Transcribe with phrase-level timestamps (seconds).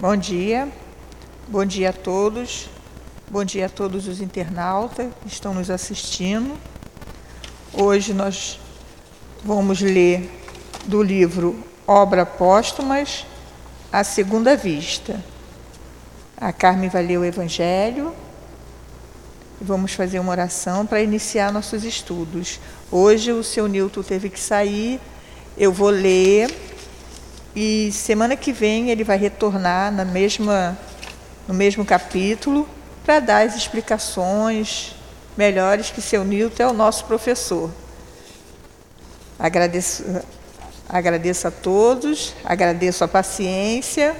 [0.00, 0.68] Bom dia,
[1.48, 2.70] bom dia a todos,
[3.28, 6.56] bom dia a todos os internautas que estão nos assistindo.
[7.72, 8.60] Hoje nós
[9.44, 10.30] vamos ler
[10.84, 13.26] do livro Obra Póstumas,
[13.92, 15.20] A Segunda Vista.
[16.36, 18.14] A Carmen vai ler o Evangelho
[19.60, 22.60] vamos fazer uma oração para iniciar nossos estudos.
[22.90, 25.00] Hoje o seu Nilton teve que sair,
[25.56, 26.48] eu vou ler
[27.60, 30.78] e semana que vem ele vai retornar na mesma,
[31.48, 32.68] no mesmo capítulo
[33.04, 34.94] para dar as explicações
[35.36, 37.68] melhores que seu Nilton é o nosso professor.
[39.36, 40.04] Agradeço,
[40.88, 44.14] agradeço a todos, agradeço a paciência.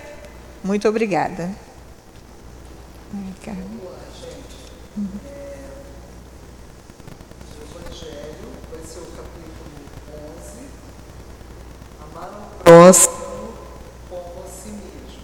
[0.65, 1.49] Muito obrigada.
[3.15, 3.55] Ai,
[4.97, 5.09] Uhum.
[7.63, 9.71] Evangelho vai ser o capítulo
[10.41, 10.67] 11.
[12.03, 13.19] Amar ao próximo
[14.09, 15.23] como a si mesmo.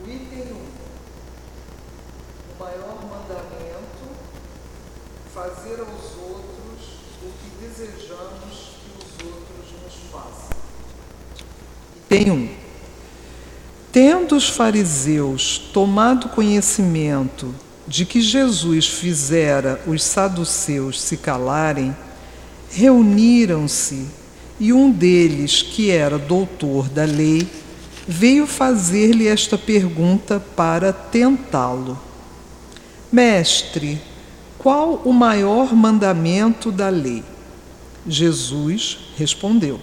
[0.00, 0.56] O item 1.
[2.50, 4.06] O maior mandamento,
[5.34, 6.80] fazer aos outros
[7.22, 10.56] o que desejamos que os outros nos façam.
[12.10, 12.64] Item 1.
[14.34, 17.54] Tendo os fariseus tomado conhecimento
[17.86, 21.96] de que Jesus fizera os saduceus se calarem,
[22.68, 24.08] reuniram-se
[24.58, 27.48] e um deles, que era doutor da lei,
[28.08, 31.96] veio fazer-lhe esta pergunta para tentá-lo:
[33.12, 34.00] Mestre,
[34.58, 37.22] qual o maior mandamento da lei?
[38.04, 39.78] Jesus respondeu: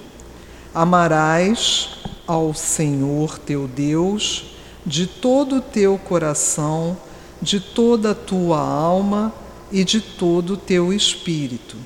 [0.76, 4.46] Amarás ao Senhor teu Deus
[4.86, 6.98] de todo o teu coração,
[7.42, 9.34] de toda a tua alma
[9.72, 11.78] e de todo o teu espírito.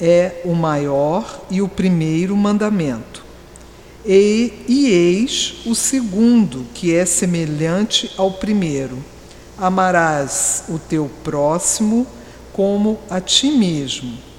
[0.00, 3.24] É o maior e o primeiro mandamento.
[4.04, 8.98] E, e eis o segundo, que é semelhante ao primeiro:
[9.56, 12.06] amarás o teu próximo
[12.52, 14.31] como a ti mesmo.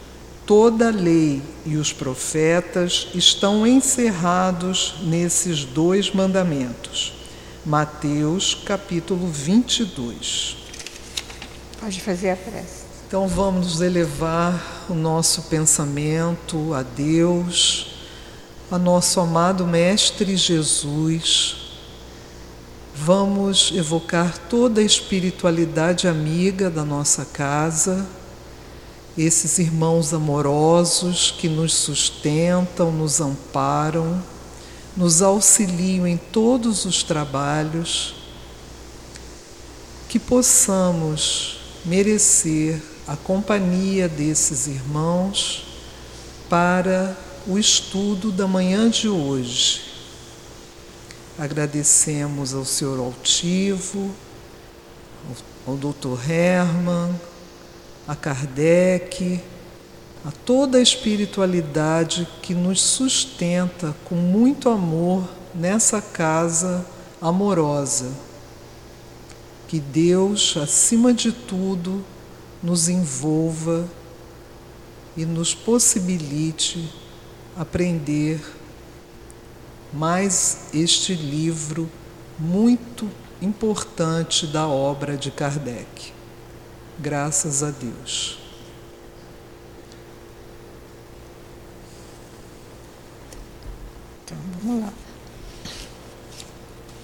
[0.46, 7.14] Toda a lei e os profetas estão encerrados nesses dois mandamentos.
[7.66, 10.58] Mateus capítulo 22.
[11.80, 12.84] Pode fazer a prece.
[13.08, 17.96] Então vamos elevar o nosso pensamento a Deus,
[18.70, 21.56] a nosso amado Mestre Jesus.
[22.94, 28.06] Vamos evocar toda a espiritualidade amiga da nossa casa
[29.18, 34.24] esses irmãos amorosos que nos sustentam, nos amparam,
[34.98, 38.16] nos auxiliam em todos os trabalhos,
[40.10, 45.66] que possamos merecer a companhia desses irmãos
[46.50, 49.82] para o estudo da manhã de hoje.
[51.38, 54.12] Agradecemos ao Senhor Altivo,
[55.66, 56.30] ao Dr.
[56.30, 57.20] Herman,
[58.08, 59.40] a Kardec,
[60.26, 66.86] a toda a espiritualidade que nos sustenta com muito amor nessa casa
[67.22, 68.12] amorosa.
[69.68, 72.04] Que Deus, acima de tudo,
[72.62, 73.88] nos envolva
[75.16, 76.90] e nos possibilite
[77.56, 78.42] aprender
[79.94, 81.90] mais este livro
[82.40, 83.10] muito
[83.42, 86.14] importante da obra de Kardec.
[87.00, 88.40] Graças a Deus.
[94.24, 94.94] Então, vamos lá.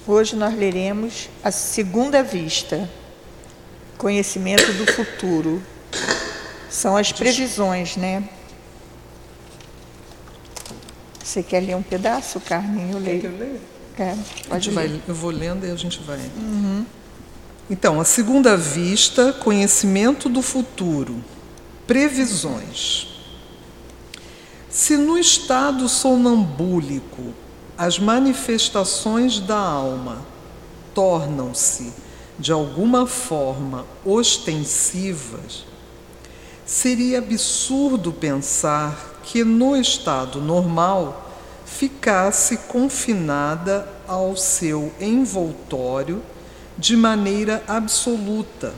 [0.06, 2.88] Hoje nós leremos a segunda vista,
[3.98, 5.62] conhecimento do futuro.
[6.70, 8.28] São as previsões, né?
[11.22, 12.90] Você quer ler um pedaço, Carmen?
[12.90, 13.20] Eu leio.
[13.20, 13.60] Quer que eu leia?
[13.96, 14.16] Quer,
[14.48, 15.00] pode ler.
[15.06, 16.18] eu vou lendo e a gente vai.
[16.18, 16.84] Uhum.
[17.70, 21.22] Então, a segunda vista, conhecimento do futuro,
[21.86, 23.06] previsões.
[24.68, 27.32] Se no estado sonambúlico
[27.78, 30.18] as manifestações da alma
[30.92, 31.92] tornam-se,
[32.36, 35.64] de alguma forma, ostensivas,
[36.66, 41.30] seria absurdo pensar que no estado normal
[41.64, 46.20] ficasse confinada ao seu envoltório
[46.80, 48.72] de maneira absoluta,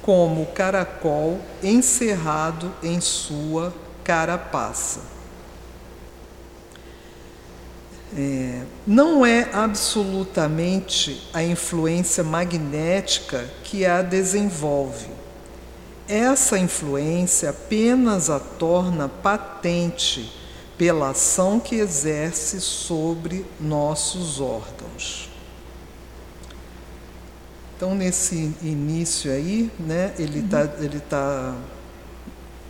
[0.00, 3.74] como caracol encerrado em sua
[4.04, 5.00] carapaça.
[8.16, 15.08] É, não é absolutamente a influência magnética que a desenvolve.
[16.08, 20.32] Essa influência apenas a torna patente
[20.78, 25.29] pela ação que exerce sobre nossos órgãos.
[27.80, 30.64] Então, nesse início aí, né, ele está.
[30.64, 30.84] Uhum.
[30.84, 31.54] Ele tá,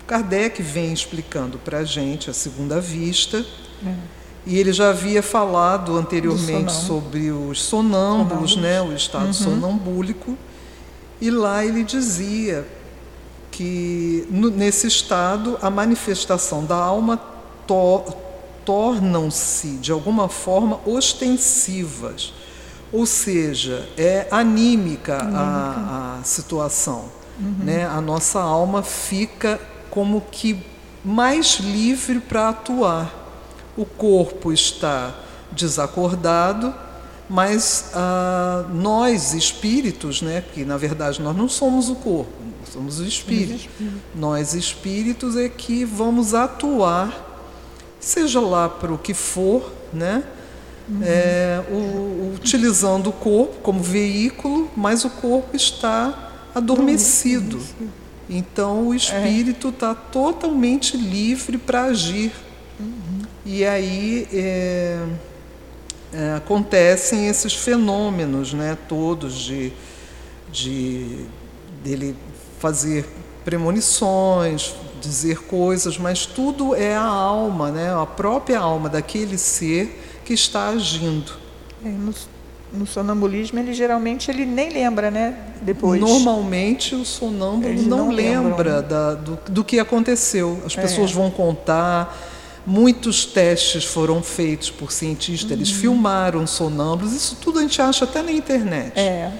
[0.07, 3.45] Kardec vem explicando para a gente a segunda vista.
[3.85, 3.95] É.
[4.47, 8.57] E ele já havia falado anteriormente sobre os sonâmbulos, sonâmbulos.
[8.57, 9.33] Né, o estado uhum.
[9.33, 10.39] sonambúlico.
[11.21, 12.65] E lá ele dizia
[13.51, 17.17] que no, nesse estado a manifestação da alma
[17.67, 18.15] to,
[18.65, 22.33] tornam-se de alguma forma ostensivas,
[22.93, 25.39] ou seja, é anímica, anímica.
[25.39, 27.05] A, a, situação.
[27.39, 27.65] Uhum.
[27.65, 27.87] Né?
[27.87, 29.61] A nossa alma fica
[29.91, 30.63] como que
[31.05, 33.17] mais livre para atuar.
[33.77, 35.15] O corpo está
[35.53, 36.75] desacordado,
[37.29, 42.33] mas ah, nós espíritos, né, que na verdade nós não somos o corpo,
[42.71, 43.71] somos o espírito.
[44.15, 47.31] Nós espíritos é que vamos atuar
[48.01, 50.25] seja lá para o que for, né?
[50.91, 51.01] Uhum.
[51.05, 57.61] É, o, utilizando o corpo como veículo, mas o corpo está adormecido.
[58.29, 60.13] Então o espírito está é.
[60.13, 62.33] totalmente livre para agir.
[62.79, 63.23] Uhum.
[63.47, 64.99] E aí é,
[66.13, 69.73] é, acontecem esses fenômenos, né, todos de,
[70.51, 71.25] de
[71.85, 72.17] dele
[72.59, 73.07] fazer
[73.45, 77.93] premonições, dizer coisas, mas tudo é a alma, né?
[77.93, 81.32] a própria alma daquele ser que está agindo.
[81.85, 82.15] É, no,
[82.73, 85.37] no, sonambulismo, ele geralmente ele nem lembra, né?
[85.61, 86.00] Depois.
[86.00, 90.62] Normalmente o sonâmbulo não, não, lembra da, do, do, que aconteceu.
[90.65, 90.82] As é.
[90.82, 92.17] pessoas vão contar.
[92.65, 95.56] Muitos testes foram feitos por cientistas, uhum.
[95.56, 98.93] eles filmaram sonâmbulos, isso tudo a gente acha até na internet.
[98.97, 99.32] É.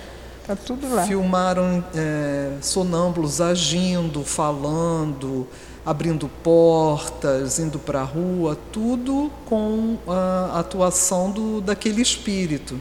[0.44, 1.06] Tá tudo lá.
[1.06, 5.46] Filmaram é, sonâmbulos agindo, falando,
[5.84, 12.80] abrindo portas, indo para a rua, tudo com a atuação do, daquele espírito.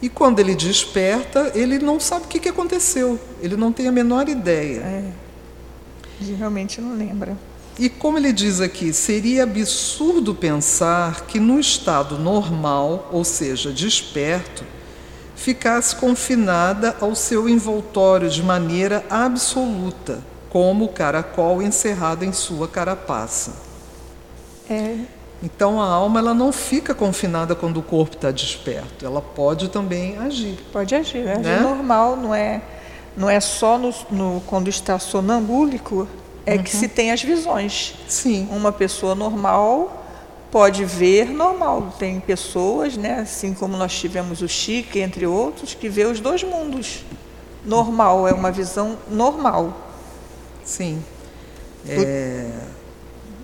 [0.00, 3.92] E quando ele desperta, ele não sabe o que, que aconteceu, ele não tem a
[3.92, 4.80] menor ideia.
[4.80, 5.12] É.
[6.20, 7.36] Ele realmente não lembra.
[7.78, 14.64] E como ele diz aqui, seria absurdo pensar que no estado normal, ou seja, desperto,
[15.34, 20.22] ficasse confinada ao seu envoltório de maneira absoluta,
[20.52, 23.54] como o caracol encerrado em sua carapaça.
[24.68, 24.96] É.
[25.42, 30.18] Então a alma ela não fica confinada quando o corpo está desperto, ela pode também
[30.18, 30.58] agir.
[30.70, 31.60] Pode agir, é né?
[31.60, 32.60] normal, não é,
[33.16, 36.06] não é só no, no quando está sonambúlico
[36.44, 36.62] é uhum.
[36.62, 37.94] que se tem as visões.
[38.06, 38.46] Sim.
[38.50, 40.04] Uma pessoa normal
[40.50, 41.94] pode ver normal.
[41.98, 46.44] Tem pessoas, né, assim como nós tivemos o Chique, entre outros, que vê os dois
[46.44, 47.04] mundos.
[47.64, 49.91] Normal, é uma visão normal.
[50.64, 51.02] Sim.
[51.88, 52.48] É,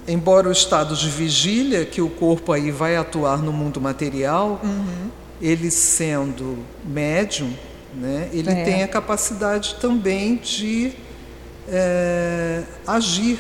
[0.06, 5.10] embora o estado de vigília, que o corpo aí vai atuar no mundo material, uhum.
[5.40, 7.52] ele sendo médium,
[7.94, 8.64] né, ele é.
[8.64, 10.92] tem a capacidade também de
[11.68, 13.38] é, agir.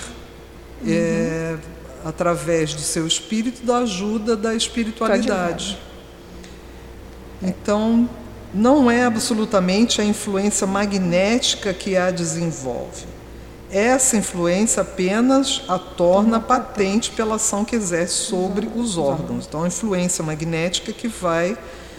[0.80, 0.92] Uhum.
[0.92, 1.56] É,
[2.04, 5.78] através do seu espírito, da ajuda da espiritualidade.
[7.42, 8.08] Então,
[8.52, 13.06] não é absolutamente a influência magnética que a desenvolve.
[13.70, 19.46] Essa influência apenas a torna patente pela ação que exerce sobre os órgãos.
[19.46, 21.56] Então, a influência magnética que vai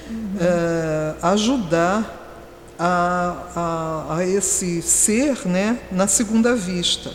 [0.10, 0.36] uhum.
[0.36, 2.20] uh, ajudar
[2.80, 7.12] a, a, a, esse ser né, na segunda vista.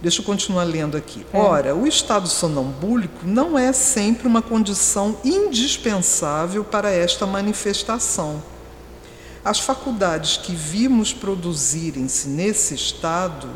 [0.00, 1.26] Deixa eu continuar lendo aqui.
[1.32, 1.38] É.
[1.38, 8.40] Ora, o estado sonambúlico não é sempre uma condição indispensável para esta manifestação.
[9.46, 13.48] As faculdades que vimos produzirem-se nesse estado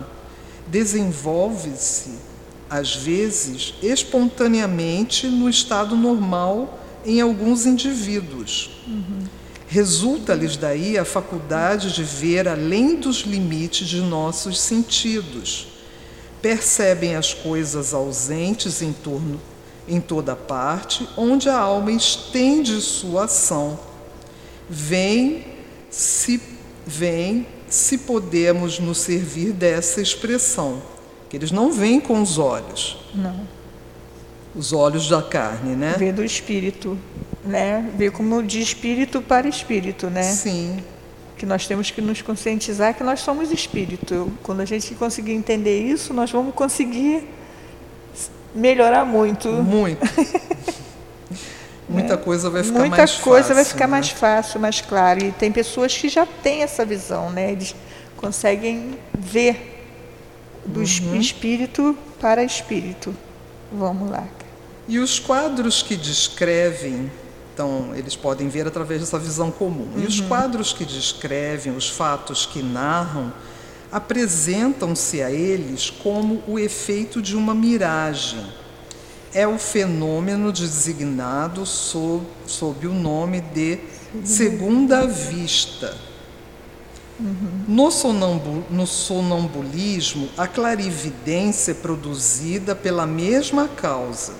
[0.68, 2.10] desenvolvem-se,
[2.70, 8.70] às vezes, espontaneamente no estado normal em alguns indivíduos.
[8.86, 9.24] Uhum.
[9.66, 15.66] Resulta-lhes daí a faculdade de ver além dos limites de nossos sentidos
[16.40, 19.40] percebem as coisas ausentes em torno
[19.88, 23.76] em toda parte, onde a alma estende sua ação.
[24.68, 25.49] Vem
[25.90, 26.40] se
[26.86, 30.82] vem se podemos nos servir dessa expressão,
[31.28, 32.98] que eles não vêm com os olhos.
[33.14, 33.46] Não.
[34.54, 35.94] Os olhos da carne, né?
[35.96, 36.98] Vê do espírito,
[37.44, 37.88] né?
[37.96, 40.24] Vê como de espírito para espírito, né?
[40.24, 40.82] Sim
[41.40, 44.30] que nós temos que nos conscientizar que nós somos espírito.
[44.42, 47.26] Quando a gente conseguir entender isso, nós vamos conseguir
[48.54, 49.48] melhorar muito.
[49.48, 50.00] Muito.
[51.90, 53.26] Muita coisa vai ficar Muita mais fácil.
[53.26, 53.90] Muita coisa vai ficar né?
[53.90, 55.24] mais fácil, mais claro.
[55.24, 57.52] E tem pessoas que já têm essa visão, né?
[57.52, 57.74] Eles
[58.16, 59.78] conseguem ver
[60.64, 61.16] do uhum.
[61.16, 63.14] espírito para espírito.
[63.72, 64.26] Vamos lá.
[64.86, 67.10] E os quadros que descrevem,
[67.54, 69.88] então, eles podem ver através dessa visão comum.
[69.94, 70.02] Uhum.
[70.02, 70.28] E os uhum.
[70.28, 73.32] quadros que descrevem, os fatos que narram,
[73.90, 78.46] apresentam-se a eles como o efeito de uma miragem.
[79.32, 83.78] É o fenômeno designado sob, sob o nome de
[84.24, 85.96] segunda vista.
[87.18, 87.64] Uhum.
[87.68, 94.32] No, sonambul, no sonambulismo, a clarividência é produzida pela mesma causa.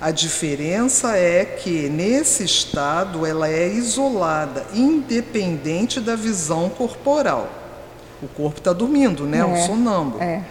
[0.00, 7.48] A diferença é que, nesse estado, ela é isolada, independente da visão corporal.
[8.22, 9.38] O corpo está dormindo, né?
[9.38, 10.22] É, o sonâmbulo.
[10.22, 10.44] É.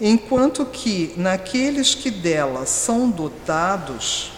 [0.00, 4.32] Enquanto que, naqueles que dela são dotados,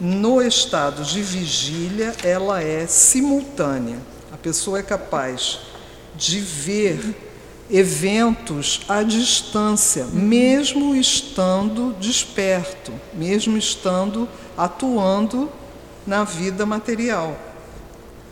[0.00, 3.98] no estado de vigília, ela é simultânea.
[4.32, 5.60] A pessoa é capaz
[6.16, 7.16] de ver
[7.70, 15.50] eventos à distância, mesmo estando desperto, mesmo estando atuando
[16.06, 17.36] na vida material.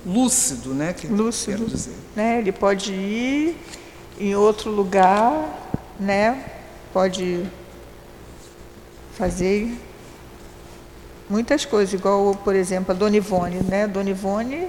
[0.04, 0.92] Lúcido, né?
[0.92, 1.58] Que Lúcido.
[1.58, 1.94] Quero dizer.
[2.14, 2.38] Né?
[2.38, 3.56] Ele pode ir
[4.18, 6.55] em outro lugar, né?
[6.96, 7.44] Pode
[9.18, 9.70] fazer
[11.28, 13.56] muitas coisas, igual, por exemplo, a Dona Ivone.
[13.56, 13.86] Né?
[13.86, 14.66] Dona Ivone,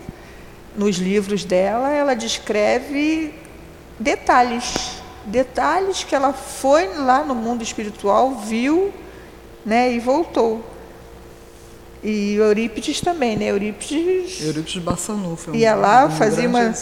[0.75, 3.33] nos livros dela, ela descreve
[3.97, 8.93] detalhes, detalhes que ela foi lá no mundo espiritual, viu
[9.65, 10.61] né, e voltou.
[12.03, 13.45] E Eurípides também, né?
[13.45, 14.41] Eurípides.
[14.41, 15.45] Eurípides Bassanufo.
[15.45, 16.73] foi um, ia lá, um fazia uma,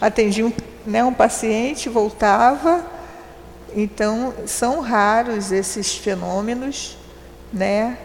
[0.00, 0.52] atendia um,
[0.86, 2.93] né, um paciente, voltava.
[3.74, 6.96] Então, são raros esses fenômenos,
[7.52, 7.98] né?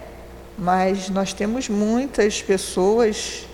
[0.60, 3.46] mas nós temos muitas pessoas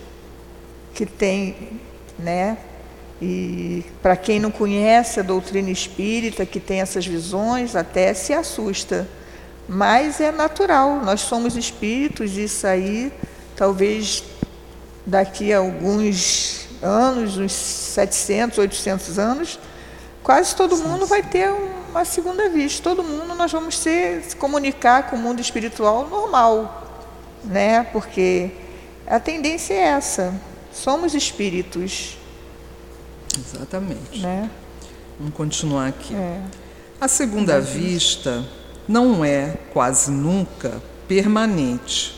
[0.92, 1.80] que têm,
[2.18, 2.58] né?
[3.22, 9.08] E para quem não conhece a doutrina espírita, que tem essas visões, até se assusta.
[9.68, 13.12] Mas é natural, nós somos espíritos, isso aí,
[13.54, 14.22] talvez
[15.06, 19.58] daqui a alguns anos, uns 700, 800 anos,
[20.22, 21.50] quase todo mundo vai ter
[21.90, 22.82] uma segunda vista.
[22.82, 26.86] Todo mundo nós vamos ser, se comunicar com o mundo espiritual normal
[27.46, 27.84] né?
[27.84, 28.50] Porque
[29.06, 30.34] a tendência é essa.
[30.72, 32.16] Somos espíritos.
[33.38, 34.20] Exatamente.
[34.20, 34.50] Né?
[35.18, 36.14] Vamos continuar aqui.
[36.14, 36.42] É.
[37.00, 38.44] A segunda vista
[38.88, 42.14] não é quase nunca permanente.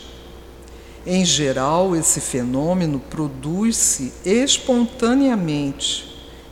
[1.05, 6.07] Em geral, esse fenômeno produz-se espontaneamente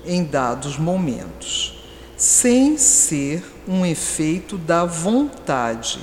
[0.06, 1.76] em dados momentos,
[2.18, 6.00] sem ser um efeito da vontade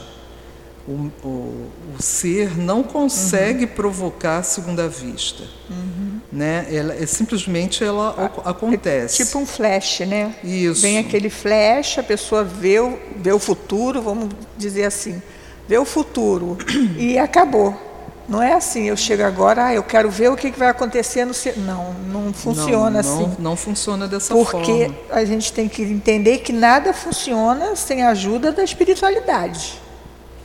[0.87, 3.71] o, o, o ser não consegue uhum.
[3.71, 5.43] provocar a segunda vista.
[5.71, 6.21] Uhum.
[6.31, 6.67] Né?
[6.71, 9.23] Ela, é, simplesmente ela a, acontece.
[9.23, 10.35] É tipo um flash, né?
[10.45, 10.83] Isso.
[10.83, 14.29] Vem aquele flash, a pessoa vê o, vê o futuro, vamos
[14.59, 15.23] dizer assim,
[15.67, 16.59] vê o futuro
[16.99, 17.94] e acabou.
[18.27, 21.35] Não é assim, eu chego agora, ah, eu quero ver o que vai acontecer no
[21.35, 21.59] ser.
[21.59, 23.37] Não, não funciona não, não, assim.
[23.39, 24.95] Não funciona dessa Porque forma.
[24.95, 29.81] Porque a gente tem que entender que nada funciona sem a ajuda da espiritualidade.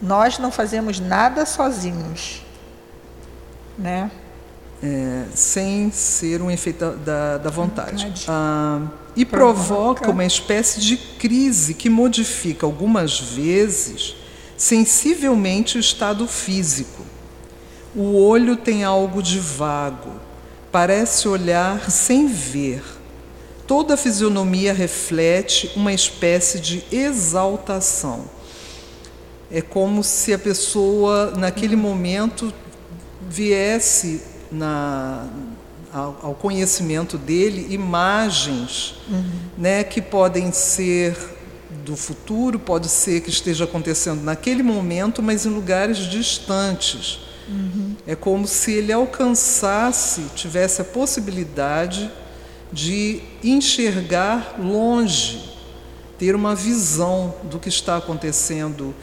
[0.01, 2.45] Nós não fazemos nada sozinhos,
[3.77, 4.11] né?
[4.83, 8.05] É, sem ser um efeito da, da vontade.
[8.05, 8.25] vontade.
[8.27, 8.81] Ah,
[9.15, 9.65] e provoca.
[9.65, 14.15] provoca uma espécie de crise que modifica algumas vezes
[14.55, 17.08] sensivelmente o estado físico.
[17.95, 20.11] O olho tem algo de vago,
[20.71, 22.83] parece olhar sem ver.
[23.65, 28.39] Toda a fisionomia reflete uma espécie de exaltação
[29.51, 32.53] é como se a pessoa, naquele momento,
[33.27, 35.27] viesse na,
[35.91, 39.23] ao, ao conhecimento dele imagens uhum.
[39.57, 41.17] né, que podem ser
[41.83, 47.19] do futuro, pode ser que esteja acontecendo naquele momento, mas em lugares distantes.
[47.49, 47.95] Uhum.
[48.05, 52.11] É como se ele alcançasse, tivesse a possibilidade
[52.71, 55.49] de enxergar longe,
[56.17, 58.93] ter uma visão do que está acontecendo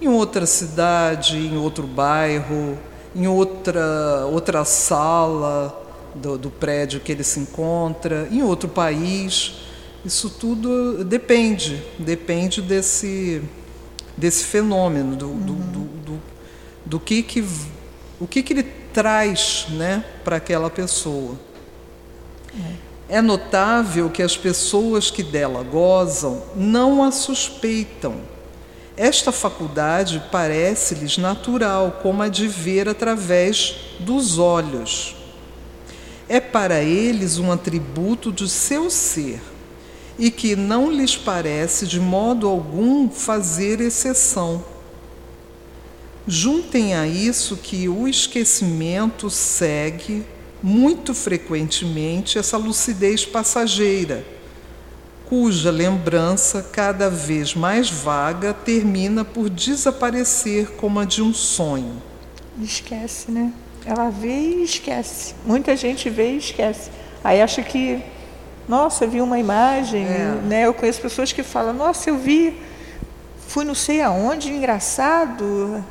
[0.00, 2.76] em outra cidade, em outro bairro,
[3.14, 5.80] em outra, outra sala
[6.14, 9.54] do, do prédio que ele se encontra, em outro país.
[10.04, 13.42] Isso tudo depende, depende desse,
[14.16, 15.38] desse fenômeno, do, uhum.
[15.38, 16.22] do, do, do,
[16.84, 17.44] do, que, que,
[18.20, 21.38] o que, que ele traz né, para aquela pessoa.
[23.08, 23.16] É.
[23.16, 28.32] é notável que as pessoas que dela gozam não a suspeitam
[28.96, 35.16] esta faculdade parece-lhes natural, como a de ver através dos olhos.
[36.28, 39.40] É para eles um atributo do seu ser
[40.18, 44.62] e que não lhes parece de modo algum fazer exceção.
[46.26, 50.24] Juntem a isso que o esquecimento segue
[50.62, 54.24] muito frequentemente essa lucidez passageira,
[55.28, 62.00] cuja lembrança, cada vez mais vaga, termina por desaparecer como a de um sonho.
[62.60, 63.52] Esquece, né?
[63.84, 65.34] Ela vê e esquece.
[65.44, 66.90] Muita gente vê e esquece.
[67.24, 68.00] Aí acha que,
[68.68, 70.40] nossa, vi uma imagem, é.
[70.44, 70.66] né?
[70.66, 72.56] Eu conheço pessoas que falam, nossa, eu vi,
[73.48, 75.82] fui não sei aonde, engraçado,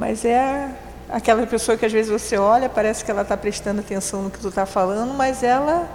[0.00, 0.66] mas é
[1.10, 4.38] aquela pessoa que às vezes você olha, parece que ela está prestando atenção no que
[4.38, 5.86] tu está falando, mas ela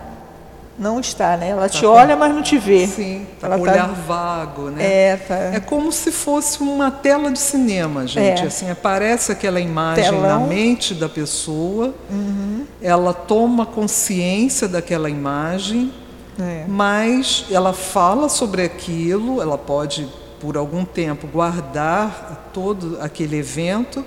[0.77, 1.49] não está, né?
[1.49, 2.85] Ela tá te olha, mas não te vê.
[2.85, 3.71] Sim, tá ela com tá...
[3.71, 4.85] olhar vago, né?
[4.85, 5.35] É, tá...
[5.35, 8.43] é como se fosse uma tela de cinema, gente.
[8.43, 8.45] É.
[8.45, 10.21] Assim, aparece aquela imagem Telão.
[10.21, 12.63] na mente da pessoa, uhum.
[12.79, 15.91] ela toma consciência daquela imagem,
[16.39, 16.65] é.
[16.67, 20.07] mas ela fala sobre aquilo, ela pode
[20.45, 24.05] por algum tempo guardar todo aquele evento,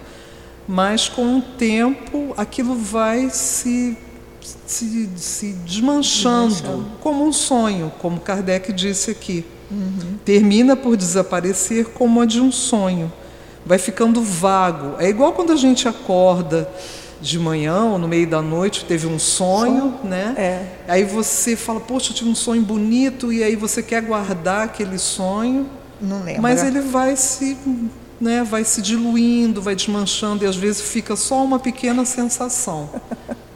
[0.68, 3.96] mas com o tempo aquilo vai se
[4.64, 9.44] se, se desmanchando, desmanchando, como um sonho, como Kardec disse aqui.
[9.68, 10.16] Uhum.
[10.24, 13.12] Termina por desaparecer como a de um sonho.
[13.66, 14.94] Vai ficando vago.
[15.00, 16.70] É igual quando a gente acorda
[17.20, 19.98] de manhã ou no meio da noite, teve um sonho, sonho.
[20.04, 20.34] né?
[20.38, 20.92] É.
[20.92, 24.98] Aí você fala, poxa, eu tive um sonho bonito, e aí você quer guardar aquele
[24.98, 25.68] sonho.
[26.00, 26.42] Não lembro.
[26.42, 27.56] Mas ele vai se,
[28.20, 32.88] né, vai se diluindo, vai desmanchando, e às vezes fica só uma pequena sensação.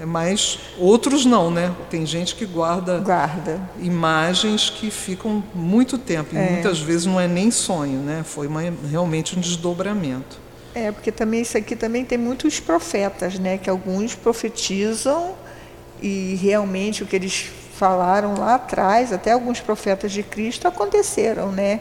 [0.00, 1.74] É, mas outros não, né?
[1.90, 3.60] Tem gente que guarda, guarda.
[3.80, 6.36] imagens que ficam muito tempo.
[6.36, 6.50] E é.
[6.52, 8.22] muitas vezes não é nem sonho, né?
[8.24, 10.38] Foi uma, realmente um desdobramento.
[10.72, 13.58] É, porque também isso aqui também tem muitos profetas, né?
[13.58, 15.34] Que alguns profetizam
[16.00, 21.80] e realmente o que eles falaram lá atrás, até alguns profetas de Cristo aconteceram, né?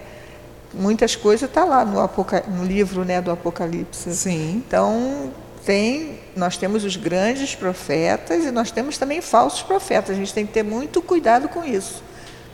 [0.74, 2.10] Muitas coisas estão tá lá no,
[2.56, 4.13] no livro né, do Apocalipse.
[4.13, 4.63] Sim.
[4.66, 5.32] Então,
[5.66, 10.12] tem, nós temos os grandes profetas e nós temos também falsos profetas.
[10.12, 12.04] A gente tem que ter muito cuidado com isso.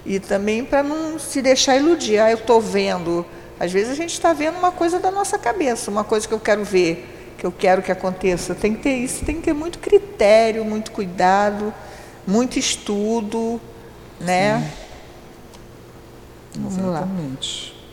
[0.05, 2.19] E também para não se deixar iludir.
[2.19, 3.25] Ah, eu estou vendo.
[3.59, 6.39] Às vezes a gente está vendo uma coisa da nossa cabeça, uma coisa que eu
[6.39, 8.55] quero ver, que eu quero que aconteça.
[8.55, 11.73] Tem que ter isso, tem que ter muito critério, muito cuidado,
[12.25, 13.59] muito estudo,
[14.19, 14.59] né?
[14.59, 14.83] Sim.
[16.61, 17.73] Vamos Exatamente.
[17.75, 17.83] lá.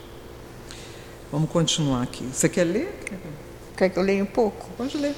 [1.33, 2.25] Vamos continuar aqui.
[2.25, 2.99] Você quer ler?
[3.77, 4.69] Quer que eu leia um pouco?
[4.77, 5.15] Pode ler.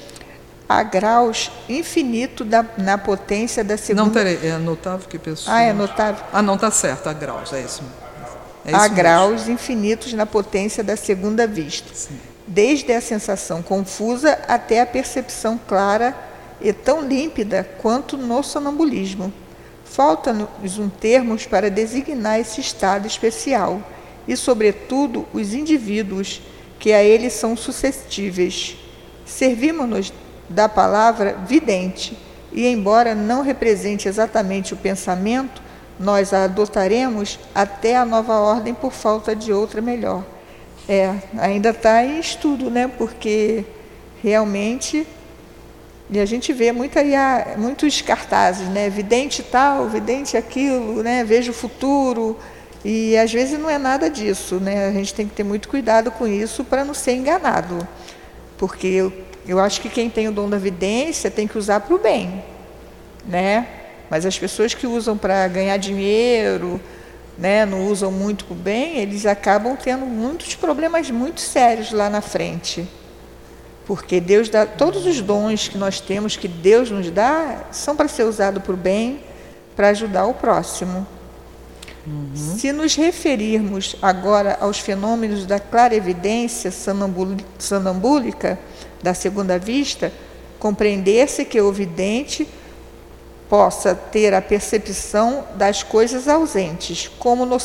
[0.69, 4.05] Há graus infinitos da, na potência da segunda.
[4.05, 5.55] Não, peraí, é notável que pessoa.
[5.55, 6.23] Ah, é notável.
[6.31, 7.83] Ah, não, está certo, há graus, é isso.
[8.65, 9.53] É há graus mesmo.
[9.53, 11.93] infinitos na potência da segunda vista.
[11.93, 12.17] Sim.
[12.47, 16.15] Desde a sensação confusa até a percepção clara
[16.63, 19.31] e tão límpida quanto no sonambulismo.
[19.83, 23.81] Falta-nos um termo para designar esse estado especial
[24.27, 26.41] e, sobretudo, os indivíduos
[26.79, 28.77] que a ele são suscetíveis.
[29.25, 30.11] Servimos-nos
[30.49, 32.17] da palavra vidente,
[32.51, 35.61] e embora não represente exatamente o pensamento,
[35.99, 40.23] nós a adotaremos até a nova ordem por falta de outra melhor.
[40.87, 42.87] É, ainda está em estudo, né?
[42.87, 43.63] Porque
[44.21, 45.07] realmente
[46.13, 47.13] e a gente vê muito aí,
[47.57, 48.89] muitos cartazes, né?
[48.89, 51.23] Vidente tal, vidente aquilo, né?
[51.23, 52.37] Vejo o futuro,
[52.85, 54.87] e às vezes não é nada disso, né?
[54.87, 57.87] A gente tem que ter muito cuidado com isso para não ser enganado.
[58.57, 59.13] Porque eu,
[59.47, 62.43] eu acho que quem tem o dom da vidência tem que usar para o bem,
[63.25, 63.67] né?
[64.09, 66.79] Mas as pessoas que usam para ganhar dinheiro,
[67.37, 72.09] né, não usam muito para o bem, eles acabam tendo muitos problemas muito sérios lá
[72.09, 72.87] na frente.
[73.85, 78.07] Porque Deus dá todos os dons que nós temos, que Deus nos dá, são para
[78.07, 79.19] ser usado para o bem,
[79.75, 81.05] para ajudar o próximo.
[82.05, 82.31] Uhum.
[82.35, 86.71] Se nos referirmos agora aos fenômenos da clarevidência
[87.59, 88.59] sanambúlica
[89.01, 90.11] da segunda vista,
[90.59, 92.47] compreender-se que o vidente
[93.49, 97.57] possa ter a percepção das coisas ausentes, como no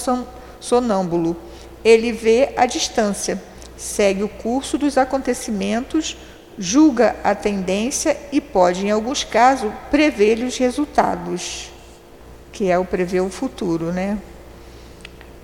[0.60, 1.36] sonâmbulo.
[1.84, 3.40] Ele vê a distância,
[3.78, 6.16] segue o curso dos acontecimentos,
[6.58, 11.70] julga a tendência e pode, em alguns casos, prever os resultados
[12.58, 14.18] que é o prever o futuro, né?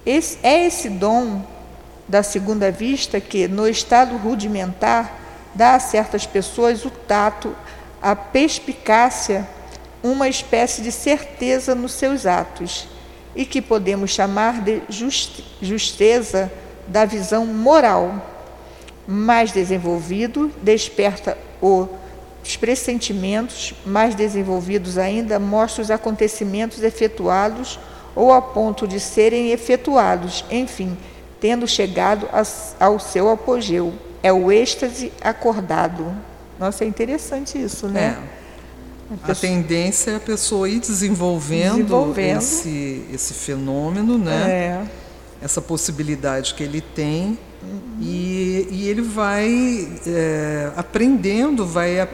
[0.04, 1.46] Esse, é esse dom
[2.08, 5.16] da segunda vista que, no estado rudimentar,
[5.54, 7.54] dá a certas pessoas o tato,
[8.02, 9.48] a perspicácia,
[10.02, 12.88] uma espécie de certeza nos seus atos,
[13.36, 14.82] e que podemos chamar de
[15.62, 16.52] justeza
[16.86, 18.30] da visão moral.
[19.06, 21.88] Mais desenvolvido, desperta o
[22.44, 27.80] os pressentimentos, mais desenvolvidos ainda, mostram os acontecimentos efetuados
[28.14, 30.96] ou a ponto de serem efetuados, enfim,
[31.40, 32.28] tendo chegado
[32.78, 33.94] ao seu apogeu.
[34.22, 36.14] é o êxtase acordado.
[36.58, 38.16] Nossa, é interessante isso, né?
[38.30, 39.24] É.
[39.28, 42.38] A, a tendência é a pessoa ir desenvolvendo, desenvolvendo.
[42.38, 44.50] Esse, esse fenômeno, né?
[44.50, 45.03] É.
[45.42, 47.98] Essa possibilidade que ele tem uhum.
[48.00, 52.08] e, e, ele vai é, aprendendo, vai é,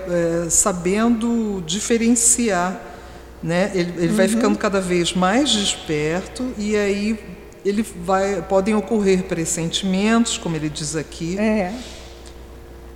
[0.48, 2.80] sabendo diferenciar,
[3.42, 3.70] né?
[3.74, 4.14] Ele, ele uhum.
[4.14, 7.18] vai ficando cada vez mais desperto e aí
[7.64, 11.38] ele vai, podem ocorrer pressentimentos, como ele diz aqui.
[11.38, 11.74] É.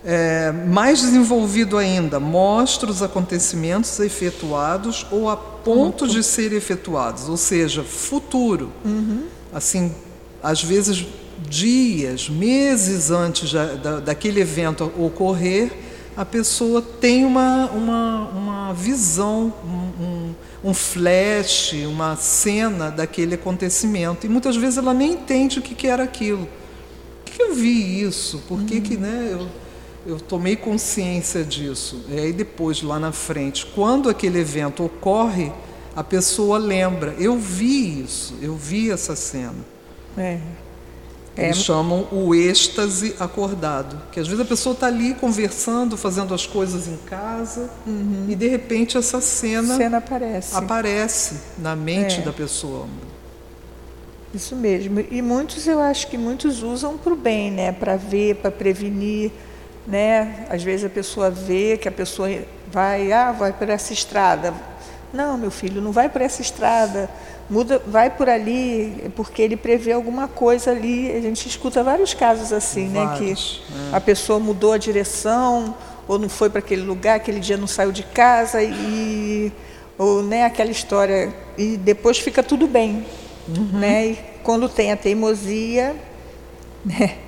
[0.06, 7.38] É, mais desenvolvido ainda, mostra os acontecimentos efetuados ou a ponto de ser efetuados, ou
[7.38, 8.70] seja, futuro.
[8.84, 9.24] Uhum.
[9.50, 9.94] Assim,
[10.44, 11.04] às vezes
[11.48, 15.72] dias, meses antes da, daquele evento ocorrer,
[16.16, 24.24] a pessoa tem uma, uma, uma visão, um, um um flash, uma cena daquele acontecimento.
[24.24, 26.48] E muitas vezes ela nem entende o que, que era aquilo.
[27.22, 28.42] Por que, eu vi isso?
[28.48, 29.46] Por que, que né, eu,
[30.06, 32.06] eu tomei consciência disso?
[32.08, 35.52] E aí depois, lá na frente, quando aquele evento ocorre,
[35.94, 39.73] a pessoa lembra, eu vi isso, eu vi essa cena.
[40.16, 40.38] É.
[41.36, 41.60] Eles é.
[41.60, 44.00] chamam o êxtase acordado.
[44.12, 48.26] Que às vezes a pessoa está ali conversando, fazendo as coisas em casa, uhum.
[48.28, 50.56] e de repente essa cena, cena aparece.
[50.56, 52.22] aparece na mente é.
[52.22, 52.86] da pessoa.
[54.32, 55.00] Isso mesmo.
[55.10, 57.72] E muitos, eu acho que muitos usam para o bem, né?
[57.72, 59.30] Para ver, para prevenir.
[59.86, 60.46] Né?
[60.48, 62.28] Às vezes a pessoa vê que a pessoa
[62.72, 64.54] vai, ah, vai por essa estrada.
[65.12, 67.08] Não, meu filho, não vai por essa estrada
[67.48, 71.10] muda, vai por ali, porque ele prevê alguma coisa ali.
[71.10, 73.76] A gente escuta vários casos assim, vários, né?
[73.90, 73.96] Que é.
[73.96, 75.74] a pessoa mudou a direção,
[76.06, 79.52] ou não foi para aquele lugar, aquele dia não saiu de casa, e,
[79.98, 81.32] ou né, aquela história.
[81.56, 83.04] E depois fica tudo bem.
[83.48, 83.78] Uhum.
[83.78, 84.06] Né?
[84.06, 85.94] E quando tem a teimosia,
[86.84, 87.18] né?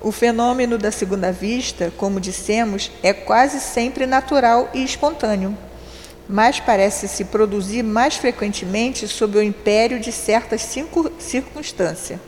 [0.00, 5.56] O fenômeno da segunda vista, como dissemos, é quase sempre natural e espontâneo
[6.28, 10.62] mas parece se produzir mais frequentemente sob o império de certas
[11.18, 12.18] circunstâncias.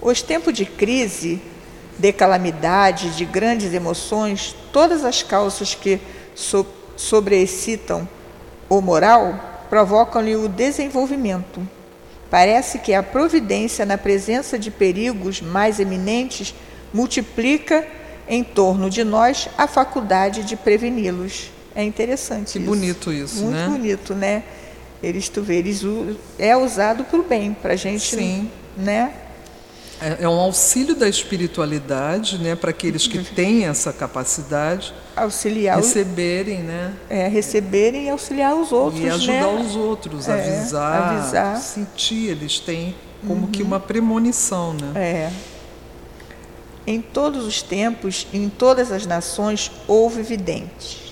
[0.00, 1.40] Os tempos de crise,
[1.98, 6.00] de calamidade, de grandes emoções, todas as causas que
[6.34, 8.08] so sobreexcitam
[8.68, 11.66] o moral provocam-lhe o desenvolvimento.
[12.30, 16.54] Parece que a providência, na presença de perigos mais eminentes,
[16.92, 17.86] multiplica
[18.28, 21.50] em torno de nós a faculdade de preveni-los.
[21.74, 22.66] É interessante que isso.
[22.66, 23.68] bonito isso, Muito né?
[23.68, 24.44] bonito, né?
[25.02, 25.82] Eles, tu vê, eles
[26.38, 28.50] é usado para o bem, para a gente, Sim.
[28.76, 29.12] né?
[30.00, 36.60] É, é, um auxílio da espiritualidade, né, para aqueles que têm essa capacidade auxiliar receberem,
[36.60, 36.94] né?
[37.08, 39.64] É, receberem e auxiliar os outros, e ajudar né?
[39.66, 42.94] os outros, é, avisar, avisar, sentir, eles têm
[43.26, 43.50] como uhum.
[43.50, 44.92] que uma premonição, né?
[44.94, 45.32] É.
[46.86, 51.03] Em todos os tempos, em todas as nações houve videntes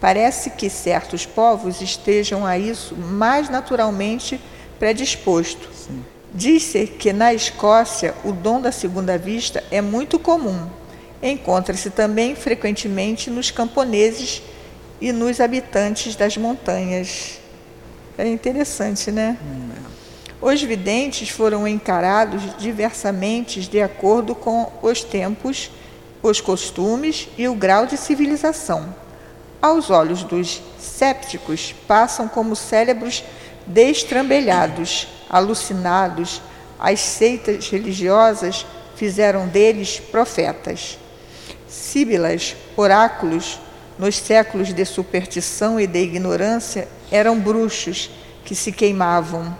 [0.00, 4.40] Parece que certos povos estejam a isso mais naturalmente
[4.78, 5.68] predisposto.
[6.32, 10.68] Diz-se que na Escócia o dom da segunda vista é muito comum.
[11.22, 14.40] Encontra-se também frequentemente nos camponeses
[15.00, 17.38] e nos habitantes das montanhas.
[18.16, 19.36] É interessante, né?
[19.42, 19.90] Hum, é.
[20.40, 25.70] Os videntes foram encarados diversamente de acordo com os tempos,
[26.22, 28.94] os costumes e o grau de civilização
[29.60, 33.24] aos olhos dos sépticos, passam como cérebros
[33.66, 36.40] destrambelhados, alucinados.
[36.78, 40.98] As seitas religiosas fizeram deles profetas.
[41.68, 43.60] Síbilas, oráculos,
[43.98, 48.10] nos séculos de superstição e de ignorância, eram bruxos
[48.44, 49.56] que se queimavam.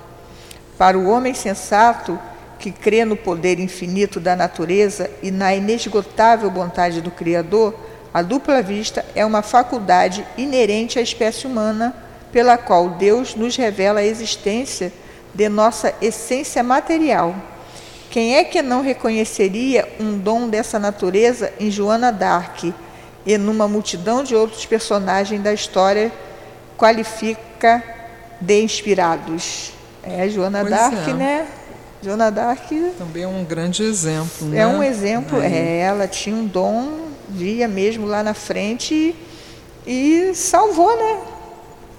[0.78, 2.18] Para o homem sensato,
[2.58, 7.74] que crê no poder infinito da natureza e na inesgotável bondade do Criador,
[8.12, 11.94] a dupla vista é uma faculdade inerente à espécie humana,
[12.32, 14.92] pela qual Deus nos revela a existência
[15.32, 17.34] de nossa essência material.
[18.10, 22.74] Quem é que não reconheceria um dom dessa natureza em Joana d'Arc
[23.24, 26.10] e numa multidão de outros personagens da história
[26.76, 27.82] qualifica
[28.40, 29.72] de inspirados?
[30.02, 31.12] É Joana d'Arc, é.
[31.12, 31.46] né?
[32.02, 34.48] Joana d'Arc também é um grande exemplo.
[34.48, 34.66] É né?
[34.66, 35.40] um exemplo.
[35.40, 39.14] É, ela tinha um dom via mesmo lá na frente
[39.86, 41.20] e, e salvou, né?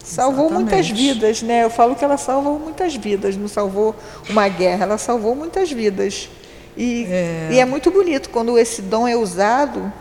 [0.03, 0.71] Salvou Exatamente.
[0.71, 1.63] muitas vidas, né?
[1.63, 3.95] Eu falo que ela salvou muitas vidas, não salvou
[4.29, 6.29] uma guerra, ela salvou muitas vidas.
[6.75, 9.91] E é, e é muito bonito quando esse dom é usado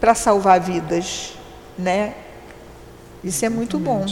[0.00, 1.34] para salvar vidas,
[1.78, 2.14] né?
[3.22, 4.04] Isso é muito bom.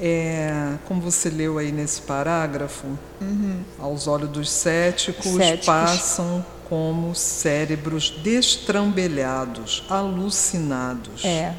[0.00, 2.86] É, como você leu aí nesse parágrafo,
[3.20, 3.62] uhum.
[3.80, 11.24] aos olhos dos céticos, céticos, passam como cérebros destrambelhados, alucinados.
[11.24, 11.54] É.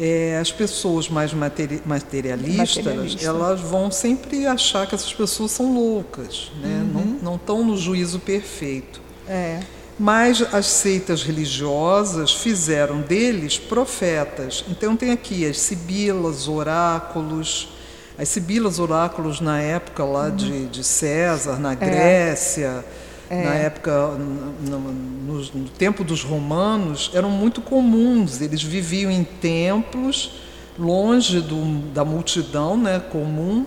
[0.00, 3.26] É, as pessoas mais materi materialistas, Materialista.
[3.26, 6.86] elas vão sempre achar que essas pessoas são loucas, né?
[6.94, 7.18] Uhum.
[7.20, 9.00] não estão no juízo perfeito.
[9.28, 9.58] É.
[9.98, 14.64] Mas as seitas religiosas fizeram deles profetas.
[14.68, 17.70] Então tem aqui as sibilas, oráculos.
[18.16, 22.84] As sibilas, oráculos na época lá de, de César, na Grécia,
[23.30, 28.40] na época, no, no- no tempo dos romanos, eram muito comuns.
[28.40, 30.32] Eles viviam em templos,
[30.78, 33.66] longe do, da multidão né, comum.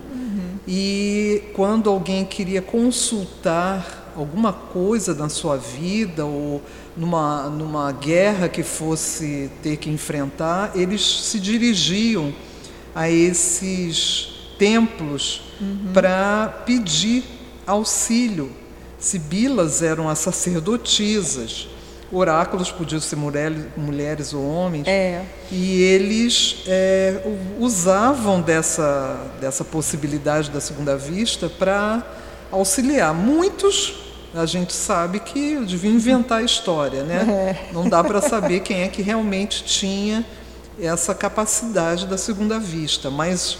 [0.66, 6.60] E quando alguém queria consultar alguma coisa na sua vida ou
[6.96, 12.32] numa, numa guerra que fosse ter que enfrentar, eles se dirigiam
[12.94, 15.42] a esses templos
[15.94, 17.24] para pedir
[17.66, 18.50] auxílio.
[19.02, 21.68] Sibilas eram as sacerdotisas,
[22.12, 24.86] oráculos podiam ser mulheres, ou homens.
[24.86, 25.24] É.
[25.50, 27.20] E eles é,
[27.58, 32.06] usavam dessa, dessa possibilidade da segunda vista para
[32.52, 33.12] auxiliar.
[33.12, 33.92] Muitos,
[34.32, 37.58] a gente sabe que deviam inventar a história, né?
[37.72, 40.24] Não dá para saber quem é que realmente tinha
[40.80, 43.58] essa capacidade da segunda vista, mas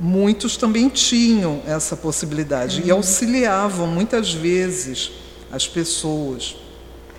[0.00, 5.12] muitos também tinham essa possibilidade e auxiliavam muitas vezes
[5.52, 6.56] as pessoas.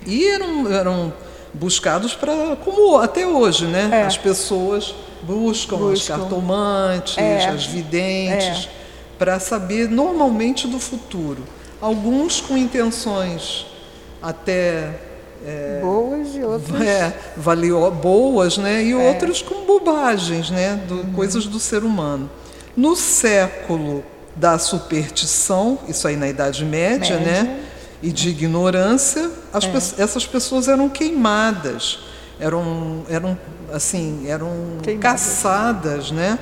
[0.05, 1.13] E eram, eram
[1.53, 3.89] buscados para, como até hoje, né?
[3.91, 4.01] É.
[4.03, 6.17] As pessoas buscam, os Buscam.
[6.17, 7.45] cartomantes, É.
[7.49, 8.69] as videntes, É.
[9.19, 11.43] para saber normalmente do futuro.
[11.79, 13.67] Alguns com intenções
[14.21, 14.99] até
[15.81, 16.81] Boas e outras.
[16.81, 18.83] é, valio, boas, né?
[18.83, 20.79] E outros com bobagens, né?
[20.87, 22.29] Do, Coisas do ser humano.
[22.75, 24.03] No século
[24.35, 27.43] da superstição, isso aí na Idade Média, Média.
[27.43, 27.59] né?
[28.01, 31.99] E de ignorância, as pe- essas pessoas eram queimadas,
[32.39, 33.37] eram, eram
[33.71, 35.21] assim, eram Queimadas.
[35.21, 36.39] caçadas, né?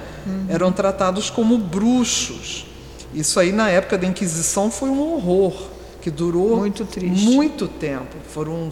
[0.48, 2.66] Eram tratados como bruxos.
[3.14, 5.54] Isso aí na época da Inquisição foi um horror
[6.02, 8.16] que durou Muito muito tempo.
[8.32, 8.70] Foram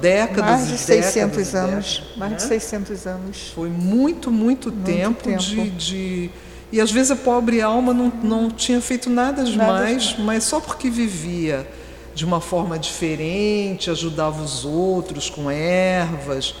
[0.00, 1.86] décadas Mais de e 600 décadas anos.
[1.96, 2.36] décadas, Mais né?
[2.36, 3.52] de 600 anos.
[3.54, 5.38] Foi muito, muito, tempo, tempo.
[5.40, 6.30] De, de-
[6.72, 10.88] E às vezes a pobre alma não, não tinha feito nada demais, mas só porque
[10.88, 11.68] vivia
[12.14, 16.54] de uma forma diferente, ajudava os outros com ervas,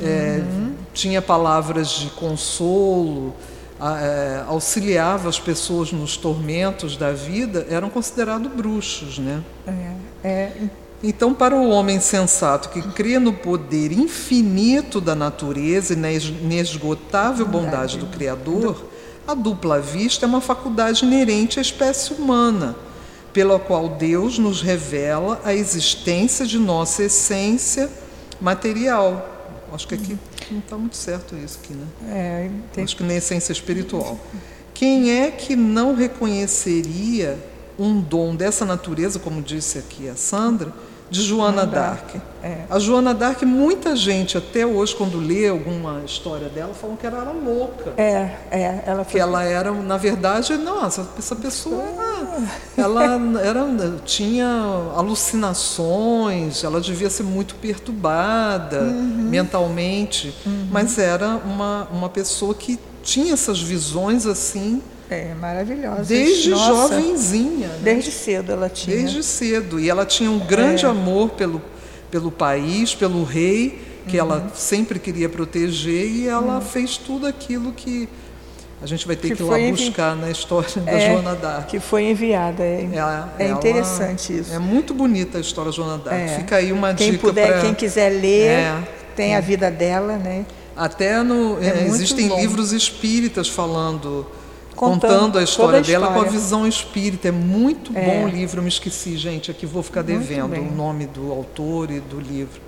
[0.00, 0.42] é,
[0.92, 3.34] tinha palavras de consolo,
[3.80, 9.42] a- é, auxiliava as pessoas nos tormentos da vida, eram considerados bruxos, né?
[9.66, 10.52] É, é,
[11.02, 16.24] Então, para o homem sensato que crê no poder infinito da natureza e na es-
[16.24, 18.86] inesgotável bondade do Criador,
[19.26, 22.76] a dupla vista é uma faculdade inerente à espécie humana,
[23.32, 27.90] pela qual Deus nos revela a existência de nossa essência
[28.40, 29.30] material.
[29.72, 30.18] Acho que aqui
[30.50, 31.86] não está muito certo isso aqui, né?
[32.76, 34.18] é, Acho que na essência espiritual.
[34.72, 37.38] Quem é que não reconheceria
[37.78, 40.72] um dom dessa natureza, como disse aqui a Sandra,
[41.10, 42.16] de Joana d'Arc?
[42.42, 42.58] é.
[42.68, 47.20] A Joana d'Arc, muita gente até hoje, quando lê alguma história dela, falam que ela
[47.20, 47.92] era louca.
[47.96, 49.20] é, é, ela Que foi.
[49.20, 53.04] ela era, na verdade, nossa, essa pessoa era, ela
[53.42, 53.64] era,
[54.04, 54.46] tinha
[54.96, 60.34] alucinações, ela devia ser muito perturbada mentalmente,
[60.70, 66.04] mas era uma, uma pessoa que tinha essas visões assim É, maravilhosa.
[66.04, 67.68] desde Nossa, jovenzinha.
[67.68, 67.78] né?
[67.82, 68.96] Desde cedo ela tinha.
[68.96, 69.78] Desde cedo.
[69.78, 70.88] E ela tinha um grande É.
[70.88, 71.60] amor pelo,
[72.10, 74.24] pelo país, pelo rei, que Uhum.
[74.26, 78.08] ela sempre queria proteger, e ela fez tudo aquilo que
[78.82, 81.66] a gente vai ter Que que, ir lá buscar na história da É, Joana d'Arc.
[81.68, 82.62] Que foi enviada.
[82.62, 84.52] É, Ela- é ela- interessante isso.
[84.52, 86.16] É muito bonita a história da Joana d'Arc.
[86.20, 86.28] É.
[86.36, 88.88] Fica aí uma Quem dica puder, pra- quem quiser ler, É.
[89.16, 90.44] tem a vida dela, né?
[90.76, 92.36] Até no, É é, existem bom.
[92.40, 94.26] livros espíritas falando,
[94.74, 96.32] Contando contando, a história a dela com a história.
[96.32, 97.28] visão espírita.
[97.28, 98.00] É muito É.
[98.04, 98.58] bom o livro.
[98.58, 99.50] Eu me esqueci, gente.
[99.50, 100.60] Aqui vou ficar Muito devendo bem.
[100.68, 102.60] o nome do autor e do livro.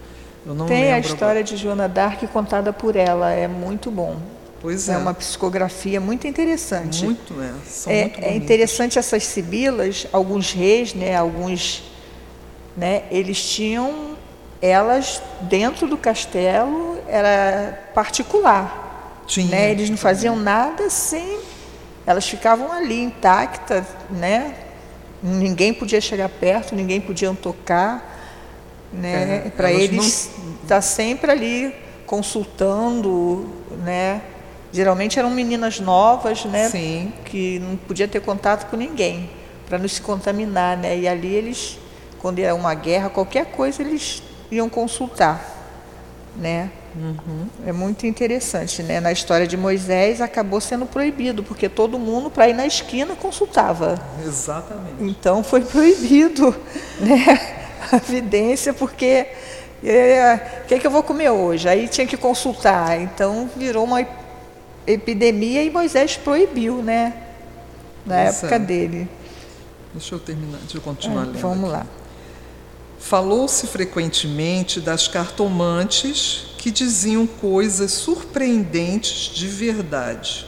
[0.47, 4.11] Eu não Tem a história de Joana d'Arc contada por ela, é muito bom.
[4.11, 4.37] agora.
[4.63, 4.95] Pois é.
[4.95, 7.05] É uma psicografia muito interessante.
[7.05, 7.53] Muito, é.
[7.69, 11.83] São é, muito é interessante essas sibilas, alguns reis, né, alguns,
[12.77, 14.17] né, eles tinham
[14.63, 19.49] elas dentro do castelo era particular, Tinha.
[19.51, 19.71] né?
[19.71, 21.39] Eles não faziam nada sem,
[22.07, 24.55] elas ficavam ali intactas, né?
[25.23, 28.17] Ninguém podia chegar perto, ninguém podia tocar,
[28.93, 29.47] né?
[29.47, 30.31] É, Para eles
[30.63, 31.75] estar sempre ali
[32.07, 33.51] consultando,
[33.83, 34.23] né?
[34.73, 36.69] Geralmente eram meninas novas, né?
[36.69, 37.13] Sim.
[37.25, 39.29] que não podia ter contato com ninguém
[39.67, 40.97] para não se contaminar, né?
[40.97, 41.79] E ali eles
[42.19, 45.45] quando era uma guerra, qualquer coisa eles iam consultar,
[46.37, 46.71] né?
[46.97, 47.49] Uhum.
[47.67, 49.01] É muito interessante, né?
[49.01, 54.01] Na história de Moisés acabou sendo proibido, porque todo mundo para ir na esquina consultava.
[54.25, 54.95] Exatamente.
[55.01, 56.57] Então foi proibido,
[56.99, 57.57] né?
[57.93, 59.27] A evidência, porque
[59.83, 61.69] o é, que, é que eu vou comer hoje?
[61.69, 62.99] Aí tinha que consultar.
[63.01, 64.07] Então virou uma
[64.87, 67.13] epidemia e Moisés proibiu, né?
[68.07, 69.09] Na época dele.
[69.93, 71.39] Deixa eu terminar, deixa eu continuar é, lendo.
[71.39, 71.73] Vamos aqui.
[71.73, 71.87] lá.
[72.99, 80.45] Falou-se frequentemente das cartomantes que diziam coisas surpreendentes de verdade.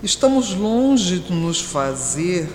[0.00, 2.48] Estamos longe de nos fazer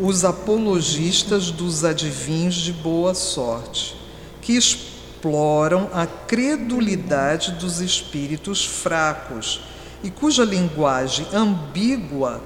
[0.00, 3.94] os apologistas dos adivinhos de boa sorte,
[4.40, 9.60] que exploram a credulidade dos espíritos fracos
[10.02, 12.42] e cuja linguagem ambígua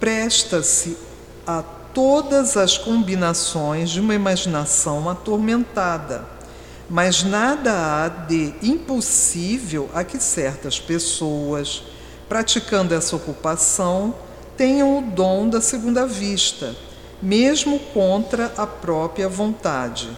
[0.00, 0.96] presta-se
[1.46, 6.35] a todas as combinações de uma imaginação atormentada.
[6.88, 11.82] Mas nada há de impossível a que certas pessoas,
[12.28, 14.14] praticando essa ocupação,
[14.56, 16.76] tenham o dom da segunda vista,
[17.20, 20.08] mesmo contra a própria vontade.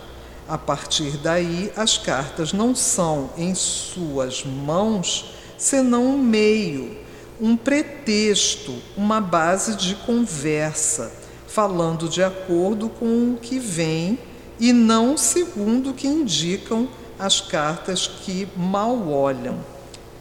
[0.46, 6.96] A partir daí, as cartas não são em suas mãos senão um meio,
[7.40, 11.10] um pretexto, uma base de conversa,
[11.46, 14.18] falando de acordo com o que vem
[14.58, 19.56] e não segundo o que indicam as cartas que mal olham.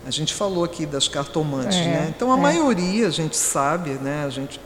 [0.06, 2.14] A gente falou aqui das cartomantes, é, né?
[2.16, 2.42] Então a é.
[2.42, 4.24] maioria a gente sabe, né?
[4.26, 4.60] A gente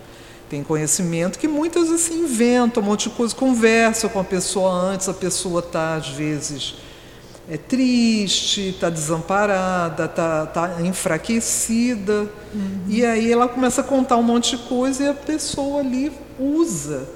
[0.49, 5.09] tem conhecimento que muitas assim inventam um monte de coisa, conversa com a pessoa antes,
[5.09, 6.75] a pessoa está às vezes
[7.49, 12.29] é triste, está desamparada, está tá enfraquecida.
[12.53, 12.83] Uhum.
[12.87, 17.09] E aí ela começa a contar um monte de coisa e a pessoa ali usa.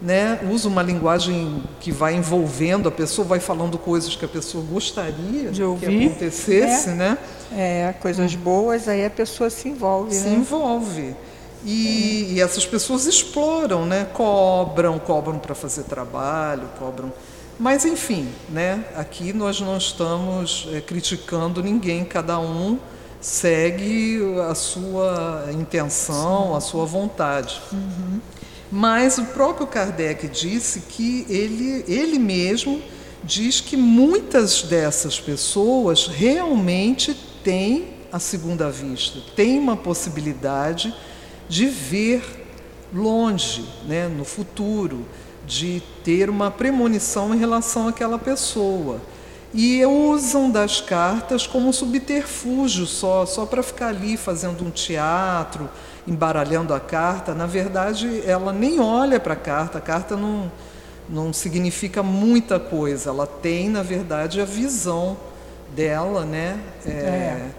[0.00, 0.38] Né?
[0.52, 5.50] Usa uma linguagem que vai envolvendo, a pessoa vai falando coisas que a pessoa gostaria
[5.50, 7.18] de ouvir, que acontecesse, é, né?
[7.52, 10.14] É, coisas boas, aí a pessoa se envolve.
[10.14, 10.36] Se né?
[10.36, 11.16] envolve.
[11.64, 12.32] E, é.
[12.34, 14.06] e essas pessoas exploram, né?
[14.12, 17.12] Cobram, cobram para fazer trabalho, cobram
[17.58, 22.78] mas, enfim, né, aqui nós não estamos é, criticando ninguém, cada um
[23.20, 27.60] segue a sua intenção, a sua vontade.
[27.72, 28.20] Uhum.
[28.70, 32.82] Mas o próprio Kardec disse que ele, ele mesmo
[33.24, 40.94] diz que muitas dessas pessoas realmente têm a segunda vista, têm uma possibilidade
[41.48, 42.22] de ver
[42.92, 45.04] longe, né, no futuro
[45.46, 49.00] de ter uma premonição em relação àquela pessoa.
[49.54, 55.70] E usam das cartas como subterfúgio só, só para ficar ali fazendo um teatro,
[56.08, 57.34] embaralhando a carta.
[57.34, 60.50] Na verdade, ela nem olha para a carta, a carta não,
[61.08, 63.10] não significa muita coisa.
[63.10, 65.16] Ela tem, na verdade, a visão
[65.76, 66.58] dela, né?
[66.86, 67.50] É, é.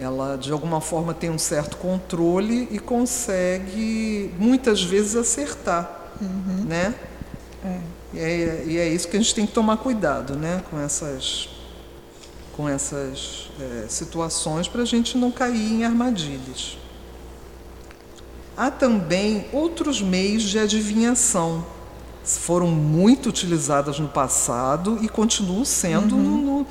[0.00, 6.64] Ela, de alguma forma, tem um certo controle e consegue, muitas vezes, acertar, uhum.
[6.66, 6.94] né?
[7.64, 7.78] É.
[8.14, 11.48] E, é, e, é, isso que a gente tem que tomar cuidado né, com essas,
[12.54, 16.76] com essas é, situações para a gente não cair em armadilhas.
[18.56, 21.64] Há também outros meios de adivinhação.
[22.24, 26.22] Foram muito utilizadas no passado e continuam sendo uhum.
[26.22, 26.66] no, no,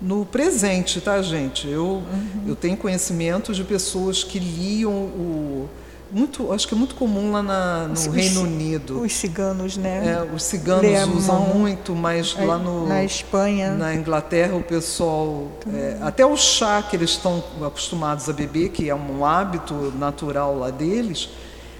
[0.00, 1.68] no, presente, tá, gente?
[1.68, 2.44] Eu, uhum.
[2.46, 5.68] eu tenho conhecimento de pessoas que liam o
[6.12, 9.00] muito, acho que é muito comum lá na, no os, Reino Unido.
[9.00, 10.12] Os ciganos, né?
[10.12, 15.96] É, os ciganos usam muito, mas lá no, na Espanha, na Inglaterra, o pessoal, é,
[16.02, 20.70] até o chá que eles estão acostumados a beber, que é um hábito natural lá
[20.70, 21.30] deles,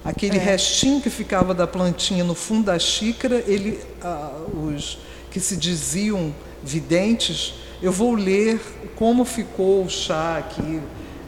[0.02, 0.40] aquele é.
[0.40, 4.32] restinho que ficava da plantinha no fundo da xícara, ele, ah,
[4.66, 4.98] os
[5.30, 8.60] que se diziam videntes, eu vou ler
[8.96, 10.80] como ficou o chá aqui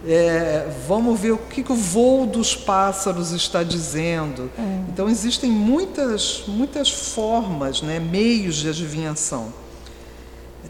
[0.07, 4.51] é, vamos ver o que, que, o voo dos pássaros está dizendo.
[4.59, 4.63] É.
[4.89, 9.53] Então existem muitas, muitas formas, né, meios de adivinhação.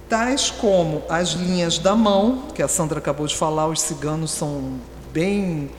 [0.09, 4.79] Tais como as linhas da mão, que a Sandra acabou de falar, os ciganos são
[5.13, 5.71] bem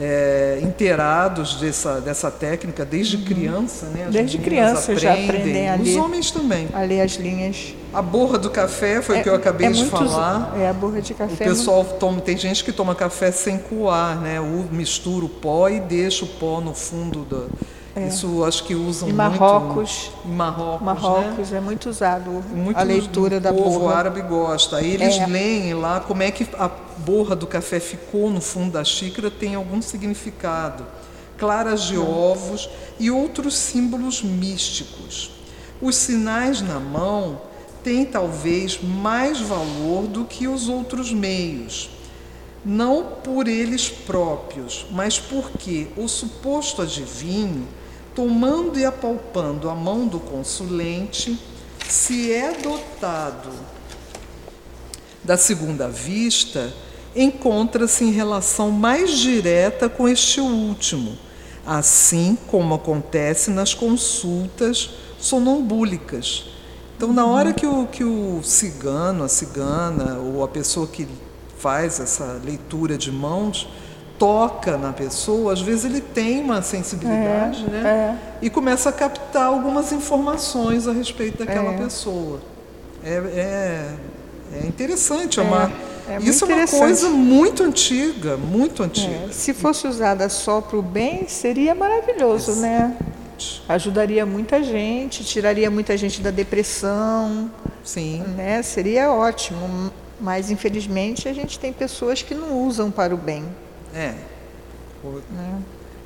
[0.00, 3.24] é, inteirados dessa, dessa técnica desde uhum.
[3.24, 4.06] criança, né?
[4.06, 5.82] As desde criança aprendem, já aprendem a ler.
[5.82, 6.68] Os homens também.
[6.72, 7.74] A ler as linhas.
[7.92, 10.54] A borra do café foi o é, que eu acabei é de muito, falar.
[10.58, 11.44] É a borra de café.
[11.44, 14.40] O pessoal toma, tem gente que toma café sem coar, né?
[14.40, 17.48] O, mistura o pó e deixa o pó no fundo do,
[17.96, 18.08] é.
[18.08, 20.28] Isso acho que usam em Marrocos, muito.
[20.28, 20.82] Em Marrocos.
[20.82, 21.58] Marrocos né?
[21.58, 23.68] é muito usado muito a leitura da borra.
[23.68, 24.78] O povo árabe gosta.
[24.78, 25.26] Aí eles é.
[25.26, 26.68] leem lá como é que a
[26.98, 30.84] borra do café ficou no fundo da xícara, tem algum significado.
[31.38, 32.68] Claras de ovos
[32.98, 35.30] e outros símbolos místicos.
[35.80, 37.40] Os sinais na mão
[37.84, 41.90] têm talvez mais valor do que os outros meios,
[42.64, 47.68] não por eles próprios, mas porque o suposto adivinho,
[48.14, 51.38] tomando e apalpando a mão do consulente,
[51.88, 53.50] se é dotado
[55.22, 56.72] da segunda vista,
[57.16, 61.16] encontra-se em relação mais direta com este último,
[61.66, 66.44] assim como acontece nas consultas sonambúlicas.
[66.96, 71.08] Então, na hora que o, que o cigano, a cigana, ou a pessoa que
[71.58, 73.68] faz essa leitura de mãos,
[74.24, 78.18] toca na pessoa, às vezes ele tem uma sensibilidade, É, né?
[78.40, 81.76] E começa a captar algumas informações a respeito daquela É.
[81.76, 82.40] pessoa.
[83.04, 85.70] É, é, é interessante, é, uma.
[86.08, 89.26] é isso é uma coisa muito antiga, muito antiga.
[89.28, 92.96] É, se fosse usada só para o bem, seria maravilhoso, né?
[93.68, 97.50] Ajudaria muita gente, tiraria muita gente da depressão,
[97.84, 98.24] Sim.
[98.34, 98.62] né?
[98.62, 99.92] Seria ótimo.
[100.18, 103.44] Mas infelizmente a gente tem pessoas que não usam para o bem.
[103.94, 104.14] É.
[105.02, 105.58] Co- Né?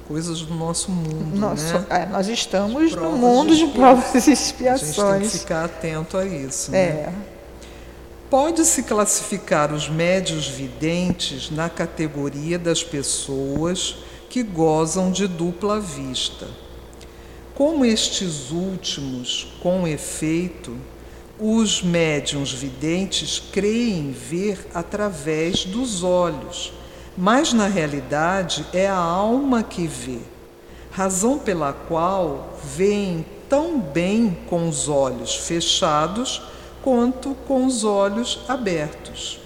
[0.07, 1.85] Coisas do nosso mundo, Nós, né?
[1.91, 5.33] é, nós estamos no mundo de de provas e A gente tem que expiações.
[5.41, 6.71] ficar atento a isso.
[6.71, 6.79] né?
[6.79, 7.13] É,
[8.31, 13.97] Pode-se classificar os médios videntes na categoria das pessoas
[14.29, 16.47] que gozam de dupla vista.
[17.55, 20.77] Como estes últimos, com efeito,
[21.41, 26.73] os médiums videntes creem ver através dos olhos,
[27.21, 30.21] mas na realidade é a alma que vê,
[30.93, 36.41] razão pela qual veem tão bem com os olhos fechados
[36.81, 39.41] quanto com os olhos abertos.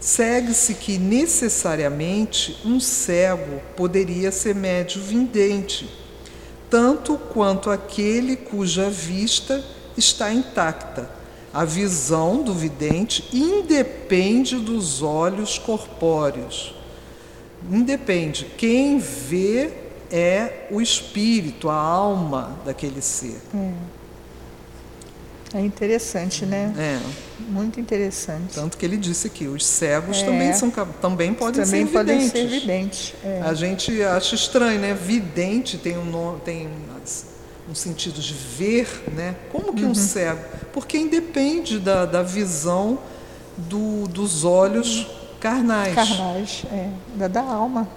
[0.00, 5.88] Segue-se que necessariamente um cego poderia ser médio vidente,
[6.68, 9.64] tanto quanto aquele cuja vista
[9.96, 11.08] está intacta.
[11.54, 16.81] A visão do vidente independe dos olhos corpóreos.
[17.70, 18.46] Independe.
[18.56, 19.70] Quem vê
[20.10, 23.40] é o espírito, a alma daquele ser.
[25.54, 26.72] é interessante, né?
[26.78, 26.98] É.
[27.50, 28.54] Muito interessante.
[28.54, 30.24] Tanto que ele disse que os cegos É.
[30.24, 32.32] também, são, também podem Também ser podem videntes.
[32.32, 33.14] ser videntes.
[33.22, 33.40] é.
[33.42, 34.94] A gente acha estranho, né?
[34.94, 36.68] Vidente tem um, tem
[37.70, 39.34] um sentido de ver, né?
[39.50, 39.90] Como que Uhum.
[39.90, 40.40] um cego?
[40.72, 42.98] Porque independe da, da visão
[43.56, 45.06] do- dos olhos
[45.42, 45.94] carnais.
[45.94, 46.88] Carnais, é.
[47.16, 47.88] Da, da alma.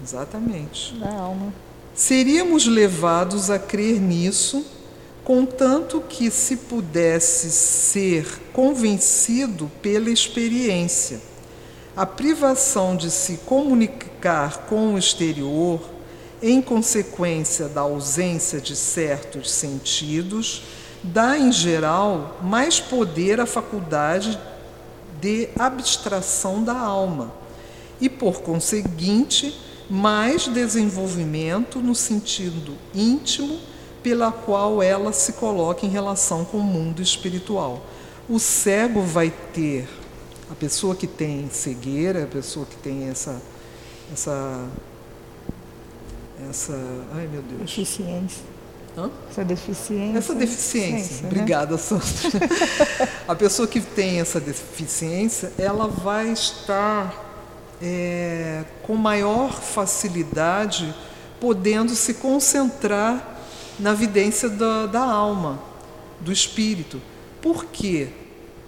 [0.00, 0.94] Exatamente.
[0.94, 1.52] Da alma.
[1.92, 4.64] Seríamos levados a crer nisso,
[5.24, 11.20] contanto que se pudesse ser convencido pela experiência.
[11.96, 15.80] A privação de se comunicar com o exterior,
[16.40, 20.62] em consequência da ausência de certos sentidos,
[21.02, 24.38] dá, em geral, mais poder à faculdade
[25.24, 27.32] de abstração da alma
[27.98, 29.58] e, por conseguinte,
[29.88, 33.58] mais desenvolvimento no sentido íntimo
[34.02, 37.86] pela qual ela se coloca em relação com o mundo espiritual.
[38.28, 39.88] O cego vai ter,
[40.50, 43.40] a pessoa que tem cegueira, a pessoa que tem essa
[44.12, 44.68] essa
[46.50, 46.74] essa,
[47.14, 47.62] ai meu Deus.
[47.62, 48.53] Deficiência.
[48.96, 49.10] Hã?
[49.28, 50.18] Essa deficiência.
[50.18, 51.28] Essa deficiência, Deficiência, né?
[51.28, 52.04] obrigada, Sandra.
[53.26, 57.12] a pessoa que tem essa deficiência, ela vai estar
[57.82, 60.94] é, com maior facilidade
[61.40, 63.36] podendo se concentrar
[63.78, 65.60] na vidência da, da alma,
[66.20, 67.02] do espírito.
[67.42, 68.08] Por quê?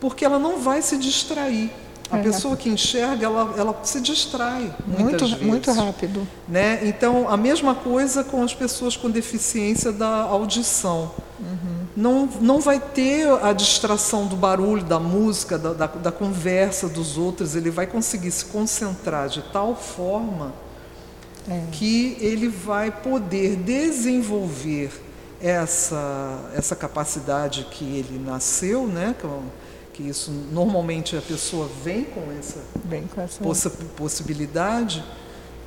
[0.00, 1.70] Porque ela não vai se distrair.
[2.10, 2.22] A É.
[2.22, 6.26] pessoa que enxerga, ela, ela se distrai muitas Muito, vezes muito rápido.
[6.48, 6.80] né?
[6.84, 11.10] Então, a mesma coisa com as pessoas com deficiência da audição.
[11.96, 17.16] Não, não vai ter a distração do barulho, da música, da, da, da conversa dos
[17.18, 17.56] outros.
[17.56, 20.52] Ele vai conseguir se concentrar de tal forma
[21.48, 21.62] É.
[21.72, 24.90] que ele vai poder desenvolver
[25.40, 29.14] essa, essa capacidade que ele nasceu, né?
[29.20, 29.42] Com-
[29.96, 33.42] que isso normalmente a pessoa vem com essa Bem com essa.
[33.42, 35.02] possi- possibilidade,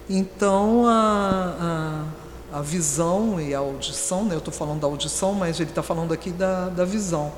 [0.10, 2.06] então a,
[2.54, 4.36] a, a visão e a audição, né?
[4.36, 7.32] eu estou falando da audição, mas ele está falando aqui da, da visão.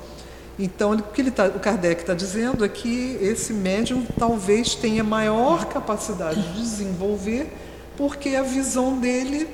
[0.58, 4.74] Então, ele- o que ele tá, o Kardec está dizendo é que esse médium talvez
[4.74, 7.50] tenha maior capacidade de desenvolver,
[7.96, 9.48] porque a visão dele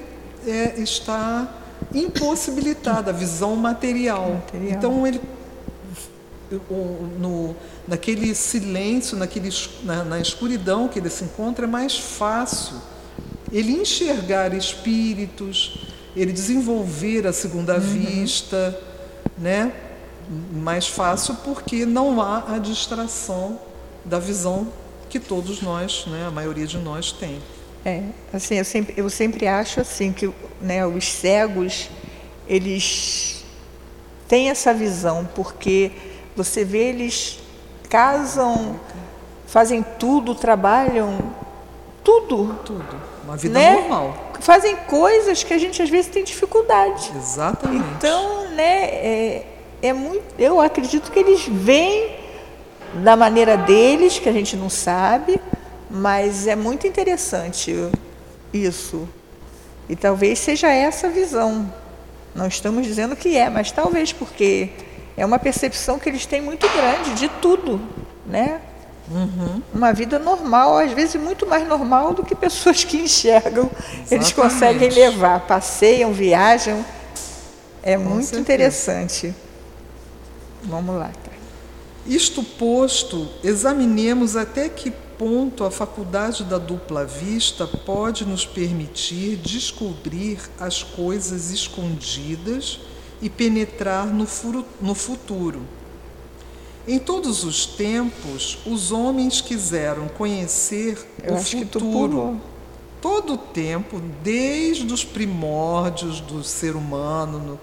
[0.45, 1.49] é, está
[1.95, 4.33] impossibilitada, a visão material.
[4.33, 4.73] Material.
[4.77, 5.21] Então, ele
[7.19, 7.55] no,
[7.87, 9.51] naquele silêncio, naquele,
[9.83, 12.77] na, na escuridão que ele se encontra, é mais fácil
[13.53, 18.79] ele enxergar espíritos, ele desenvolver a segunda vista,
[19.37, 19.73] né?
[20.53, 23.59] mais fácil porque não há a distração
[24.05, 24.69] da visão
[25.09, 27.41] que todos nós, né, a maioria de nós tem.
[27.85, 30.31] É, assim, eu sempre, eu sempre acho assim que
[30.61, 31.89] né, os cegos,
[32.47, 33.45] eles
[34.27, 35.93] têm essa visão, porque
[36.39, 37.41] você vê eles
[37.91, 38.79] casam,
[39.47, 41.19] fazem tudo, trabalham,
[42.05, 42.55] tudo.
[42.65, 42.97] Tudo.
[43.25, 43.73] Uma vida né?
[43.73, 44.33] normal.
[44.41, 47.13] Fazem coisas que a gente às vezes tem dificuldade.
[47.17, 47.85] Exatamente.
[47.99, 49.47] Então, né, é,
[49.83, 52.17] é muito, eu acredito que eles veem
[53.03, 55.41] da maneira deles, que a gente não sabe,
[55.91, 57.75] mas é muito interessante
[58.53, 59.09] isso.
[59.89, 61.71] E talvez seja essa a visão.
[62.35, 64.71] Não estamos dizendo que é, mas talvez porque
[65.19, 67.81] é uma percepção que eles têm muito grande de tudo,
[68.25, 68.61] né?
[69.11, 69.61] Uhum.
[69.75, 73.65] Uma vida normal, às vezes muito mais normal do que pessoas que enxergam.
[73.65, 74.15] Exatamente.
[74.15, 76.85] Eles conseguem levar, passeiam, viajam.
[77.83, 78.41] É Com muito certeza.
[78.41, 79.35] interessante.
[80.63, 81.09] Vamos lá.
[81.09, 81.33] Tá?
[82.07, 90.39] Isto posto, examinemos até que ponto a faculdade da dupla vista pode nos permitir descobrir
[90.61, 92.79] as coisas escondidas
[93.21, 94.27] e penetrar no,
[94.95, 95.63] futuro.
[96.87, 102.41] Em todos os tempos, os homens quiseram conhecer Eu o futuro.
[103.01, 107.61] Todo o tempo, desde os primórdios do ser humano no,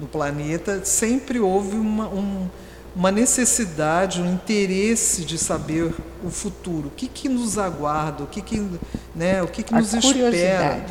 [0.00, 2.48] no planeta, sempre houve uma, um,
[2.94, 5.94] uma necessidade, um interesse de saber
[6.24, 8.66] o futuro, o que, que nos aguarda, o que, que,
[9.14, 10.84] né, o que, que nos espera.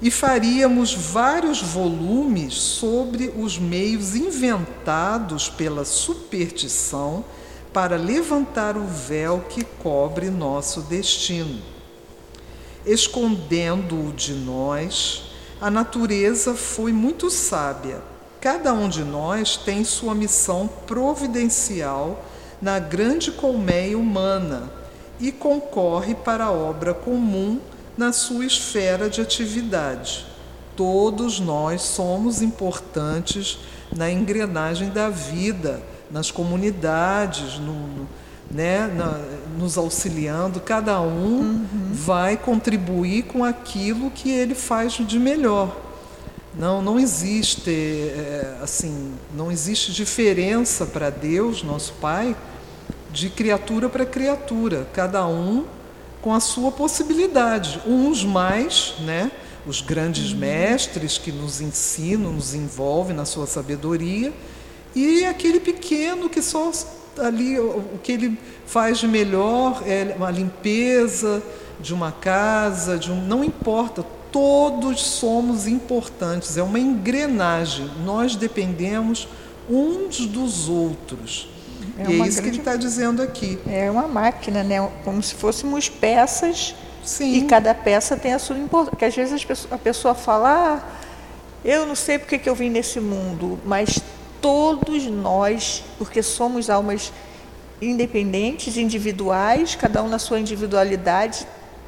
[0.00, 7.24] E faríamos vários volumes sobre os meios inventados pela superstição
[7.72, 11.60] para levantar o véu que cobre nosso destino.
[12.86, 15.24] Escondendo-o de nós,
[15.60, 18.00] a natureza foi muito sábia
[18.40, 22.24] Cada um de nós tem sua missão providencial
[22.62, 24.70] na grande colmeia humana
[25.18, 27.58] e concorre para a obra comum
[27.98, 30.24] na sua esfera de atividade.
[30.76, 33.58] Todos nós somos importantes
[33.94, 38.06] na engrenagem da vida, nas comunidades, no,
[38.48, 39.20] né, na,
[39.58, 41.90] nos auxiliando, cada um uhum.
[41.92, 45.76] vai contribuir com aquilo que ele faz de melhor.
[46.56, 52.36] Não, não existe é, assim, não existe diferença para Deus, nosso Pai,
[53.10, 55.64] de criatura para criatura, cada um
[56.22, 57.80] com a sua possibilidade.
[57.86, 59.30] Uns mais, né?
[59.66, 60.38] Os grandes uhum.
[60.38, 64.32] mestres que nos ensinam, nos envolvem na sua sabedoria,
[64.94, 66.72] e aquele pequeno que só
[67.18, 71.42] ali o que ele faz de melhor é uma limpeza
[71.80, 79.28] de uma casa, de um, não importa, todos somos importantes, é uma engrenagem, nós dependemos
[79.68, 81.48] uns dos outros.
[81.98, 82.42] É e é isso grande...
[82.42, 83.58] que ele está dizendo aqui.
[83.66, 84.88] É uma máquina, né?
[85.04, 86.74] como se fôssemos peças
[87.04, 87.34] Sim.
[87.34, 88.90] e cada peça tem a sua importância.
[88.90, 90.88] Porque às vezes a pessoa fala, ah,
[91.64, 94.00] eu não sei porque que eu vim nesse mundo, mas
[94.40, 97.12] todos nós, porque somos almas
[97.82, 101.46] independentes, individuais, cada um na sua individualidade,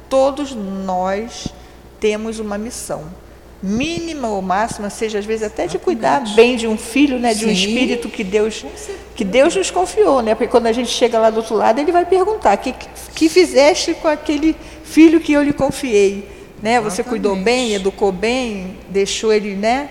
[0.09, 1.47] todos nós
[1.99, 3.05] temos uma missão.
[3.61, 7.45] Mínima ou máxima, seja às vezes até de cuidar bem de um filho, né, de
[7.45, 8.65] um espírito que Deus
[9.15, 10.33] que Deus nos confiou, né?
[10.33, 12.73] Porque quando a gente chega lá do outro lado, ele vai perguntar: "Que
[13.13, 16.27] que fizeste com aquele filho que eu lhe confiei?"
[16.61, 16.79] Né?
[16.81, 19.89] Você cuidou bem, educou bem, deixou ele, né?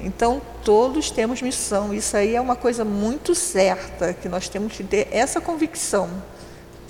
[0.00, 1.94] Então, todos temos missão.
[1.94, 6.10] Isso aí é uma coisa muito certa, que nós temos que ter essa convicção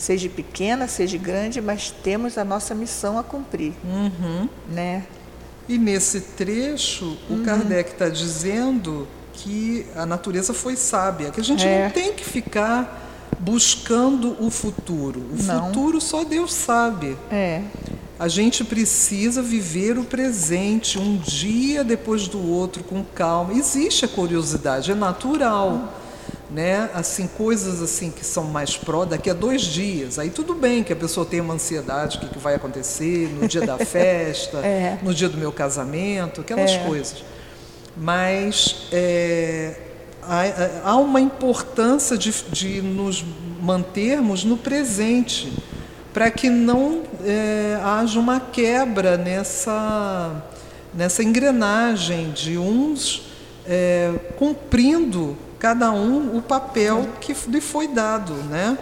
[0.01, 3.75] seja pequena, seja grande, mas temos a nossa missão a cumprir.
[3.85, 4.49] Uhum.
[4.69, 5.05] Né?
[5.71, 7.43] E nesse trecho, uhum.
[7.43, 11.85] o Kardec está dizendo que a natureza foi sábia, que a gente é.
[11.85, 15.21] não tem que ficar buscando o futuro.
[15.21, 15.69] O não.
[15.69, 17.17] futuro só Deus sabe.
[17.31, 17.63] É.
[18.19, 23.55] A gente precisa viver o presente, um dia depois do outro, com calma.
[23.55, 26.00] Existe a curiosidade, é natural
[26.53, 26.91] né?
[26.95, 30.19] Assim, coisas assim que são mais pró, daqui a dois dias.
[30.19, 33.47] Aí tudo bem que a pessoa tenha uma ansiedade, o que, que vai acontecer no
[33.47, 34.99] dia da festa, é.
[35.03, 36.79] no dia do meu casamento, aquelas é.
[36.79, 37.25] coisas.
[37.97, 39.75] Mas é,
[40.23, 43.25] há, há, uma importância de, de, nos
[43.61, 45.53] mantermos no presente,
[46.13, 50.43] para que não é, haja uma quebra nessa,
[50.93, 53.31] nessa engrenagem de uns
[53.67, 58.77] é, cumprindo cada um o papel que lhe foi dado, né?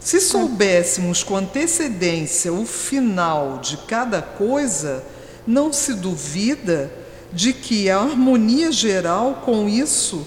[0.00, 5.04] Se soubéssemos com antecedência o final de cada coisa,
[5.46, 6.90] não se duvida
[7.32, 10.26] de que a harmonia geral com isso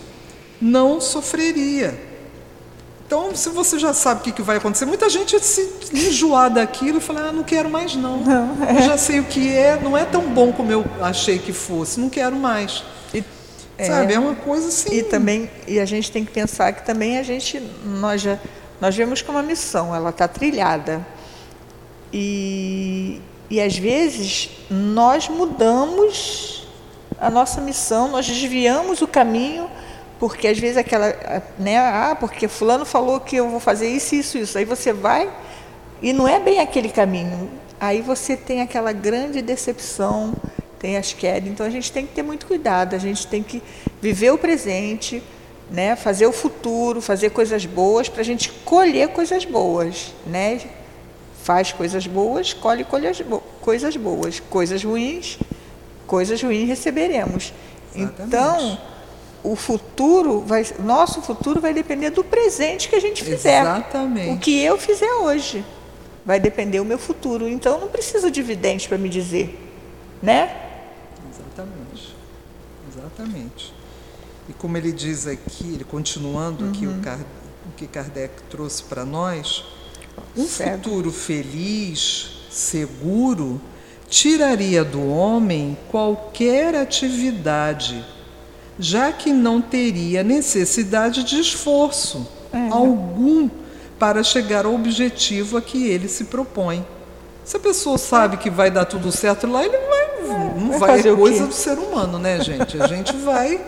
[0.61, 1.99] não sofreria.
[3.05, 7.01] Então, se você já sabe o que, vai acontecer, muita gente se enjoar daquilo e
[7.01, 8.17] fala, ah, não quero mais não.
[8.21, 8.77] não é.
[8.77, 11.99] Eu já sei o que é, não é tão bom como eu achei que fosse,
[11.99, 12.83] não quero mais.
[13.13, 13.23] E,
[13.87, 14.95] Sabe, é, é uma coisa assim.
[14.95, 18.39] E também, e a gente tem que pensar que também a gente, nós já,
[18.79, 21.05] nós vemos como uma missão, ela está trilhada.
[22.11, 26.67] E, e às vezes nós mudamos
[27.19, 29.69] a nossa missão, nós desviamos o caminho
[30.23, 31.13] porque às vezes aquela,
[31.59, 34.57] né, ah, porque fulano falou que eu vou fazer isso, isso, isso.
[34.57, 35.29] Aí você vai
[36.01, 37.51] e não é bem aquele caminho.
[37.77, 40.33] Aí você tem aquela grande decepção,
[40.83, 41.49] tem as quedas.
[41.49, 43.63] Então a gente tem que ter muito cuidado, a gente tem que
[44.01, 45.23] viver o presente,
[45.71, 50.59] né, fazer o futuro, fazer coisas boas para a gente colher coisas boas, né?
[51.41, 53.21] Faz coisas boas, colhe coisas
[53.95, 55.39] boas, coisas ruins,
[56.05, 57.53] coisas ruins receberemos.
[57.95, 58.27] Exatamente.
[58.27, 58.77] Então
[59.41, 63.61] o futuro vai, nosso futuro vai depender do presente que a gente fizer.
[63.61, 64.31] Exatamente.
[64.31, 65.63] O que eu fizer hoje
[66.25, 67.47] vai depender do meu futuro.
[67.47, 69.57] Então não preciso de vidente para me dizer,
[70.21, 70.59] né?
[73.17, 73.73] Exatamente.
[74.49, 76.69] E como ele diz aqui, ele continuando uhum.
[76.71, 77.25] aqui o, uhum.
[77.67, 79.63] o, que Kardec trouxe para nós,
[80.35, 80.89] um certo.
[80.89, 83.61] futuro feliz, seguro,
[84.09, 88.05] tiraria do homem qualquer atividade
[88.77, 92.69] já que não teria necessidade de esforço é.
[92.69, 93.49] algum
[93.99, 96.85] para chegar ao objetivo a que ele se propõe.
[97.45, 101.15] Se a pessoa sabe que vai dar tudo certo lá, ele vai, não vai, é
[101.15, 102.81] coisa do ser humano, né, gente?
[102.81, 103.59] A gente vai,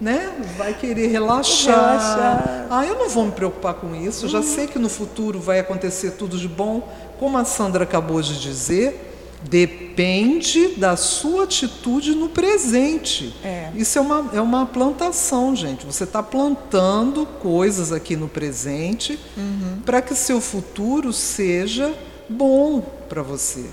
[0.00, 1.74] né, vai querer relaxar.
[1.74, 2.66] relaxar.
[2.70, 4.28] Ah, eu não vou me preocupar com isso.
[4.28, 6.88] Já sei que no futuro vai acontecer tudo de bom,
[7.18, 9.12] como a Sandra acabou de dizer
[9.48, 13.34] Depende da sua atitude no presente.
[13.44, 13.70] É.
[13.74, 15.84] Isso é uma, é uma plantação, gente.
[15.84, 19.80] Você está plantando coisas aqui no presente uhum.
[19.84, 21.94] para que seu futuro seja
[22.28, 23.66] bom para você.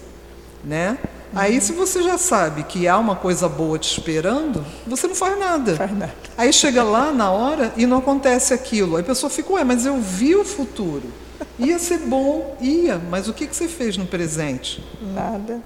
[0.64, 0.98] Né?
[1.34, 1.40] Uhum.
[1.40, 5.40] Aí, se você já sabe que há uma coisa boa te esperando, você não faz
[5.40, 5.76] nada.
[5.76, 6.14] Faz nada.
[6.38, 8.98] Aí chega lá na hora e não acontece aquilo.
[8.98, 11.04] Aí a pessoa fica, ué, mas eu vi o futuro.
[11.58, 14.84] Ia ser bom, ia, mas o que, que você fez no presente?
[15.14, 15.62] Nada.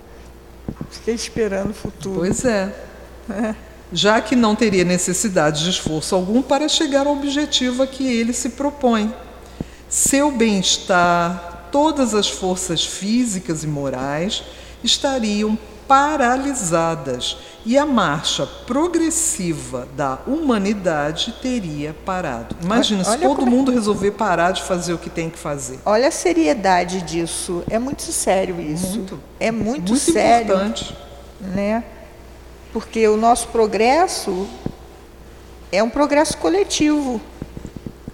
[0.89, 2.19] Fiquei esperando o futuro.
[2.19, 2.73] Pois é.
[3.29, 3.55] é.
[3.91, 8.33] Já que não teria necessidade de esforço algum para chegar ao objetivo a que ele
[8.33, 9.13] se propõe.
[9.87, 14.43] Seu bem-estar, todas as forças físicas e morais
[14.85, 15.57] estariam
[15.87, 22.55] paralisadas e a marcha progressiva da humanidade teria parado.
[22.63, 25.79] Imagina olha, se todo é mundo resolver parar de fazer o que tem que fazer.
[25.85, 27.63] Olha a seriedade disso.
[27.69, 28.97] É muito sério isso.
[28.97, 30.53] Muito, é muito, muito sério.
[30.53, 30.95] Importante.
[31.41, 31.83] Né?
[32.71, 34.47] Porque o nosso progresso
[35.71, 37.19] é um progresso coletivo.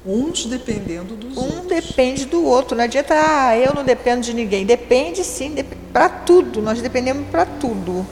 [0.06, 1.64] Uns dependendo dos um outros.
[1.64, 2.76] Um depende do outro.
[2.76, 4.66] Não adianta, ah, eu não dependo de ninguém.
[4.66, 6.62] Depende sim, dep para tudo.
[6.62, 8.06] Nós dependemos para tudo.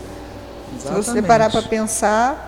[0.75, 1.05] Exatamente.
[1.05, 2.47] Se você parar para pensar.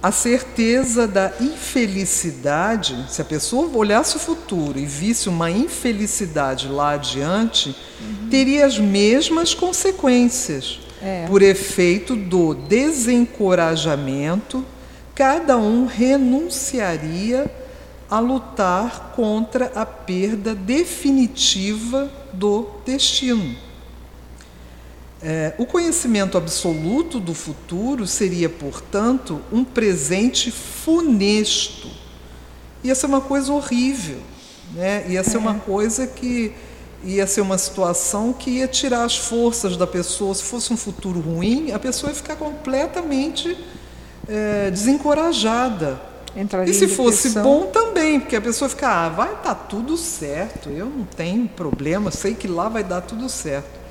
[0.00, 6.90] A certeza da infelicidade, se a pessoa olhasse o futuro e visse uma infelicidade lá
[6.90, 8.28] adiante, uhum.
[8.28, 10.78] teria as mesmas consequências.
[11.02, 11.24] É.
[11.26, 14.62] Por efeito do desencorajamento,
[15.14, 17.50] cada um renunciaria
[18.10, 23.56] a lutar contra a perda definitiva do destino.
[25.22, 31.88] É, o conhecimento absoluto do futuro seria, portanto, um presente funesto.
[32.82, 34.18] Ia ser uma coisa horrível,
[34.74, 35.06] né?
[35.08, 35.38] ia ser é.
[35.38, 36.52] uma coisa que
[37.02, 40.34] ia ser uma situação que ia tirar as forças da pessoa.
[40.34, 43.56] Se fosse um futuro ruim, a pessoa ia ficar completamente
[44.28, 46.00] é, desencorajada.
[46.36, 49.96] Entraria e se fosse bom também, porque a pessoa fica, ah, vai estar tá tudo
[49.96, 53.84] certo, eu não tenho problema, sei que lá vai dar tudo certo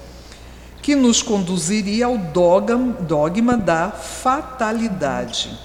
[0.83, 5.57] que nos conduziria ao dogma da fatalidade.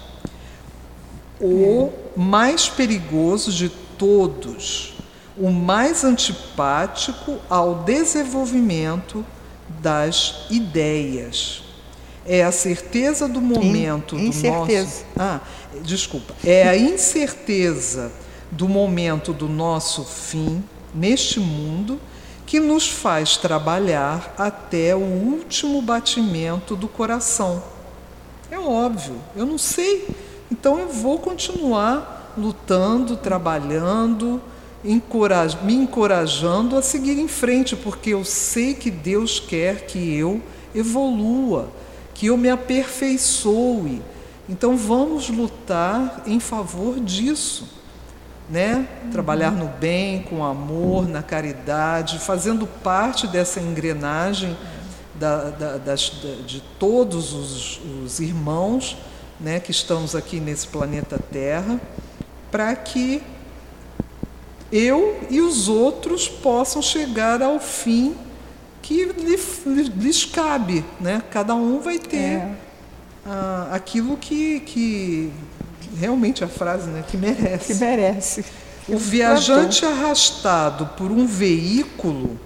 [1.41, 4.95] O mais perigoso de todos,
[5.37, 9.27] o mais antipático ao desenvolvimento
[9.69, 11.65] das ideias.
[12.29, 15.05] É a certeza do momento In, do nosso.
[15.19, 15.41] Ah,
[15.83, 16.35] desculpa.
[16.45, 18.13] É a incerteza
[18.51, 20.63] do momento do nosso fim
[20.95, 21.99] neste mundo
[22.47, 27.63] que nos faz trabalhar até o último batimento do coração.
[28.51, 30.09] É óbvio, eu não sei,
[30.51, 34.41] então eu vou continuar lutando, trabalhando,
[34.83, 40.41] encoraj me encorajando a seguir em frente, porque eu sei que Deus quer que eu
[40.75, 41.69] evolua,
[42.19, 44.03] que eu me aperfeiçoe,
[44.49, 47.69] Então vamos lutar em favor disso,
[48.51, 48.89] né?
[49.13, 54.57] Trabalhar no bem, com amor, na caridade, fazendo parte dessa engrenagem
[55.15, 56.11] da, da, das,
[56.45, 58.97] de todos os, os irmãos,
[59.39, 59.61] né?
[59.61, 61.81] Que estamos aqui nesse planeta Terra,
[62.51, 63.23] para que
[64.73, 68.17] eu e os outros possam chegar ao fim
[68.83, 69.05] que
[69.97, 71.23] lhes cabe, né?
[71.31, 72.55] Cada um vai ter é.
[73.27, 75.33] ah, aquilo que, que
[75.99, 77.05] realmente a frase, né?
[77.07, 77.73] Que merece.
[77.73, 78.45] Que merece.
[78.89, 82.39] O viajante arrastado por um veículo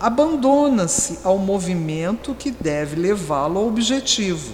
[0.00, 4.52] abandona-se ao movimento que deve levá-lo ao objetivo.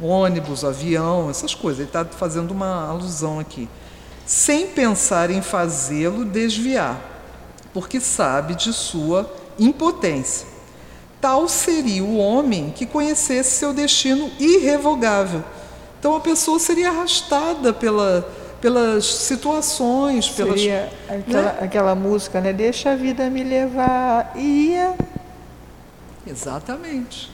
[0.00, 1.80] Ônibus, avião, essas coisas.
[1.80, 3.68] Ele está fazendo uma alusão aqui.
[4.24, 6.98] Sem pensar em fazê-lo desviar,
[7.72, 10.46] porque sabe de sua impotência.
[11.20, 15.42] Tal seria o homem que conhecesse seu destino irrevogável.
[15.98, 18.28] Então a pessoa seria arrastada pela,
[18.60, 20.60] pelas situações, pelas.
[20.60, 21.58] Seria aquela, né?
[21.60, 22.52] aquela música, né?
[22.52, 24.32] Deixa a vida me levar.
[24.36, 24.94] Ia.
[26.26, 27.30] Exatamente.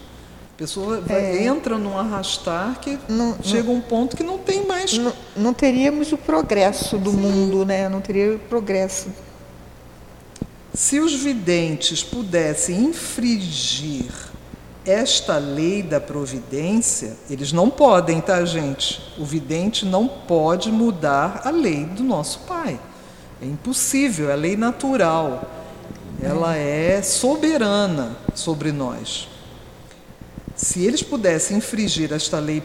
[0.54, 1.44] A pessoa é.
[1.44, 4.96] entra num arrastar que não, chega não, um ponto que não tem mais.
[4.96, 7.16] Não, não teríamos o progresso do Sim.
[7.16, 7.88] mundo, né?
[7.88, 9.10] Não teria o progresso
[10.74, 14.10] se os videntes pudessem infringir
[14.84, 19.00] esta lei da providência, eles não podem, tá, gente?
[19.18, 22.80] O vidente não pode mudar a lei do nosso Pai.
[23.40, 25.50] É impossível, é lei natural.
[26.20, 29.28] Ela é soberana sobre nós.
[30.56, 32.62] Se eles pudessem infringir esta lei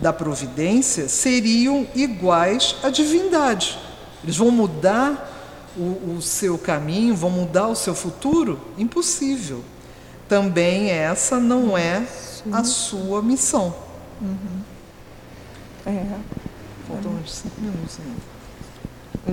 [0.00, 3.78] da providência, seriam iguais à divindade.
[4.22, 5.27] Eles vão mudar
[5.78, 8.60] o, o seu caminho, vão mudar o seu futuro?
[8.76, 9.62] Impossível.
[10.28, 12.52] Também essa não é Sim.
[12.52, 13.74] a sua missão.
[14.20, 14.62] Uhum.
[15.86, 16.04] É.
[16.86, 18.38] Faltam uns cinco minutos ainda.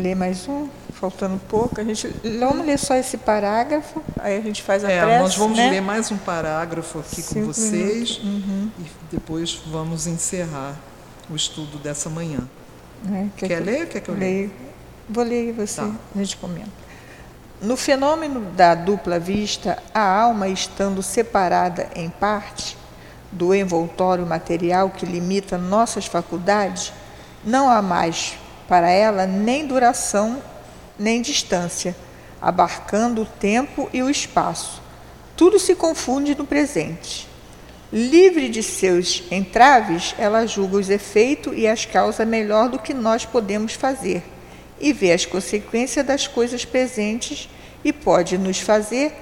[0.01, 1.79] Lê mais um, faltando pouco.
[1.79, 2.07] A gente,
[2.39, 5.69] vamos ler só esse parágrafo, aí a gente faz a é, prece, Nós vamos né?
[5.69, 8.69] ler mais um parágrafo aqui Cinco com vocês uhum.
[8.79, 10.75] e depois vamos encerrar
[11.29, 12.39] o estudo dessa manhã.
[13.07, 13.89] É, quer, quer que ler?
[13.89, 14.49] Quer que eu leia?
[15.07, 15.91] Vou ler e você tá.
[16.15, 16.85] a gente comenta.
[17.61, 22.75] No fenômeno da dupla vista, a alma estando separada em parte
[23.31, 26.91] do envoltório material que limita nossas faculdades,
[27.43, 28.35] não há mais
[28.67, 30.41] para ela nem duração
[30.97, 31.95] nem distância,
[32.41, 34.81] abarcando o tempo e o espaço.
[35.35, 37.27] Tudo se confunde no presente.
[37.91, 43.25] Livre de seus entraves, ela julga os efeitos e as causas melhor do que nós
[43.25, 44.34] podemos fazer
[44.79, 47.49] e vê as consequências das coisas presentes
[47.83, 49.13] e pode nos fazer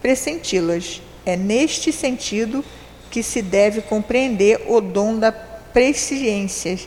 [0.00, 1.00] pressenti-las.
[1.24, 2.64] É neste sentido
[3.10, 6.78] que se deve compreender o dom da presciência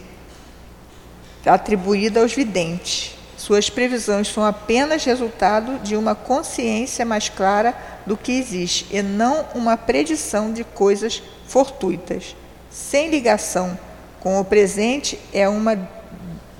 [1.45, 3.15] atribuída aos videntes.
[3.37, 7.73] Suas previsões são apenas resultado de uma consciência mais clara
[8.05, 12.35] do que existe e não uma predição de coisas fortuitas.
[12.69, 13.79] Sem ligação
[14.19, 15.75] com o presente é uma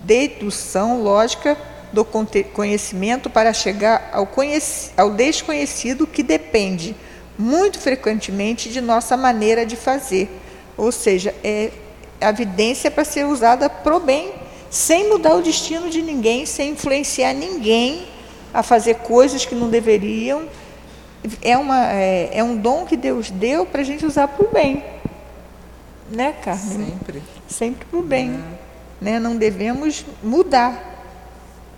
[0.03, 1.57] dedução lógica
[1.91, 4.27] do conhecimento para chegar ao,
[4.97, 6.95] ao desconhecido que depende
[7.37, 10.29] muito frequentemente de nossa maneira de fazer.
[10.77, 11.71] Ou seja, é
[12.21, 14.31] a evidência para ser usada para o bem,
[14.69, 18.07] sem mudar o destino de ninguém, sem influenciar ninguém
[18.53, 20.43] a fazer coisas que não deveriam.
[21.41, 24.51] É, uma, é, é um dom que Deus deu para a gente usar para o
[24.51, 24.83] bem.
[26.11, 26.87] Né, Carmen?
[26.87, 27.23] Sempre.
[27.47, 28.31] Sempre para o bem.
[28.31, 28.58] É
[29.01, 29.19] né?
[29.19, 30.87] não devemos mudar.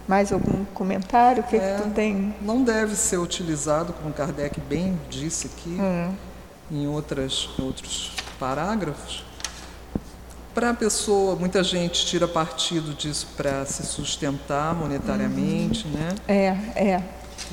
[0.07, 1.43] Mais algum comentário?
[1.43, 2.35] O que, é, que tu tem?
[2.41, 6.13] Não deve ser utilizado, como Kardec bem disse aqui, hum.
[6.69, 9.23] em outras, outros parágrafos,
[10.53, 15.93] para a pessoa, muita gente tira partido disso para se sustentar monetariamente, uhum.
[15.93, 16.09] né?
[16.27, 16.45] É,
[16.75, 17.03] é.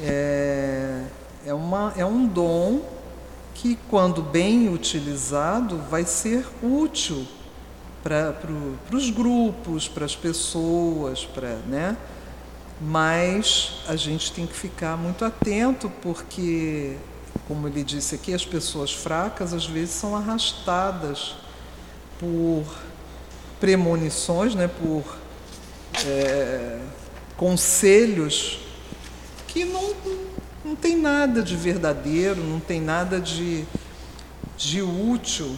[0.02, 1.02] É,
[1.46, 2.80] é, uma, é um dom
[3.54, 7.26] que, quando bem utilizado, vai ser útil
[8.08, 11.94] para pro, os grupos, para as pessoas, para, né?
[12.80, 16.96] Mas a gente tem que ficar muito atento porque,
[17.46, 21.34] como ele disse aqui, as pessoas fracas às vezes são arrastadas
[22.18, 22.64] por
[23.60, 24.68] premonições, né?
[24.68, 25.04] Por
[26.06, 26.78] é,
[27.36, 28.60] conselhos
[29.48, 29.94] que não,
[30.64, 33.66] não tem nada de verdadeiro, não tem nada de,
[34.56, 35.54] de útil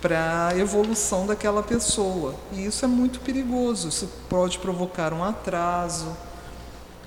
[0.00, 2.34] para a evolução daquela pessoa.
[2.52, 6.16] E isso é muito perigoso, isso pode provocar um atraso,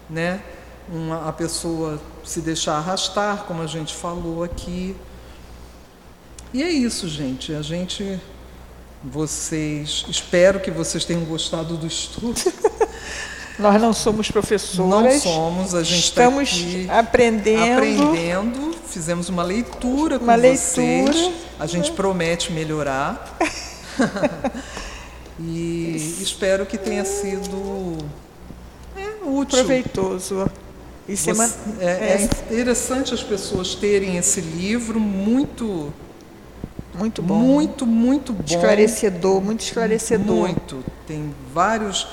[0.10, 0.42] né?
[0.90, 4.96] Uma, a pessoa se deixar arrastar, como a gente falou aqui.
[6.54, 7.54] E é isso, gente.
[7.54, 8.20] A gente
[9.04, 12.40] vocês, espero que vocês tenham gostado do estudo.
[13.60, 14.90] Nós não somos professoras.
[14.90, 17.74] Não somos, a gente tá estamos aqui aprendendo.
[17.74, 18.73] aprendendo.
[18.94, 21.10] Fizemos uma leitura com Uma vocês.
[21.10, 21.34] leitura.
[21.60, 23.36] A gente promete melhorar.
[25.42, 27.98] e espero que tenha sido
[28.96, 29.58] é, útil.
[29.58, 30.48] proveitoso.
[31.08, 35.92] Você- semana, é, é interessante as pessoas terem esse livro muito,
[36.94, 37.34] muito bom.
[37.34, 38.44] muito, muito bom.
[38.46, 40.36] esclarecedor, muito esclarecedor.
[40.36, 40.86] Muito.
[41.08, 42.08] Tem vários.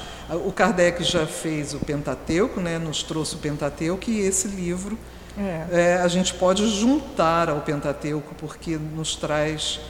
[0.47, 2.79] O Kardec já fez o Pentateuco, né?
[2.79, 4.97] nos trouxe o Pentateuco, e esse livro
[5.39, 5.67] É.
[5.71, 9.81] é, a gente pode juntar ao Pentateuco, porque nos traz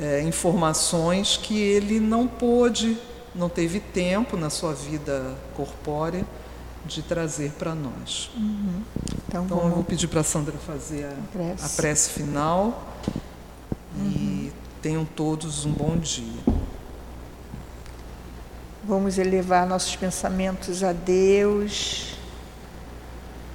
[0.00, 2.96] é, informações que ele não pôde,
[3.34, 6.24] não teve tempo na sua vida corpórea
[6.84, 8.30] de trazer para nós.
[9.28, 11.64] Então, Então, eu vou pedir para a Sandra fazer a Prece.
[11.64, 12.88] a prece final
[13.96, 14.50] e
[14.82, 16.40] tenham todos um bom dia.
[18.82, 22.16] vamos elevar nossos pensamentos a Deus.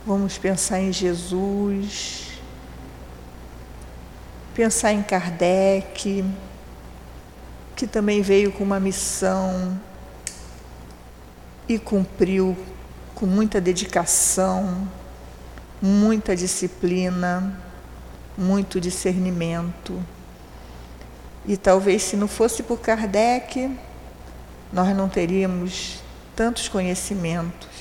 [0.08, 2.28] Vamos pensar em Jesus.
[4.54, 6.24] Pensar em Kardec,
[7.76, 9.82] que também veio com uma missão
[11.68, 12.56] e cumpriu
[13.16, 14.88] com muita dedicação,
[15.82, 17.60] muita disciplina,
[18.38, 20.00] muito discernimento.
[21.48, 23.76] E talvez se não fosse por Kardec,
[24.72, 25.96] nós não teríamos
[26.36, 27.75] tantos conhecimentos.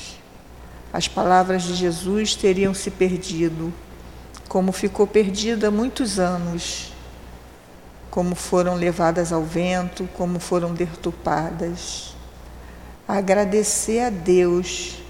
[0.95, 3.75] As palavras de Jesus teriam se perdido,
[4.49, 6.93] como ficou perdida há muitos anos,
[8.13, 12.15] como foram levadas ao vento, como foram deturpadas.
[13.09, 15.03] Agradecer a Deus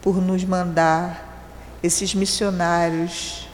[0.00, 1.50] por nos mandar
[1.82, 3.48] esses missionários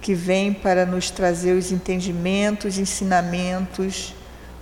[0.00, 4.14] que vêm para nos trazer os entendimentos, ensinamentos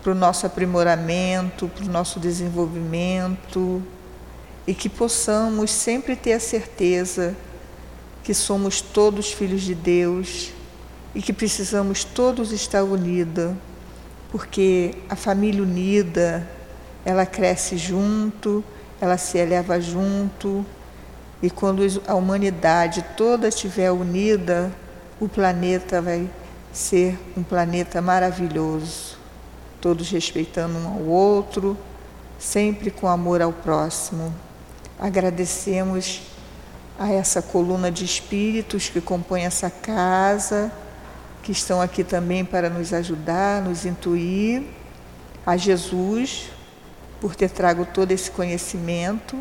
[0.02, 3.82] para o nosso aprimoramento, para o nosso desenvolvimento
[4.66, 7.36] e que possamos sempre ter a certeza
[8.22, 10.50] que somos todos filhos de Deus
[11.14, 13.54] e que precisamos todos estar unidos,
[14.30, 16.48] porque a família unida,
[17.04, 18.64] ela cresce junto,
[19.00, 20.64] ela se eleva junto,
[21.42, 24.72] e quando a humanidade toda estiver unida,
[25.20, 26.28] o planeta vai
[26.72, 29.18] ser um planeta maravilhoso,
[29.80, 31.76] todos respeitando um ao outro,
[32.38, 34.32] sempre com amor ao próximo.
[34.98, 36.22] Agradecemos
[36.98, 40.70] a essa coluna de espíritos que compõem essa casa,
[41.42, 44.62] que estão aqui também para nos ajudar, nos intuir,
[45.44, 46.50] a Jesus
[47.20, 49.38] por ter trago todo esse conhecimento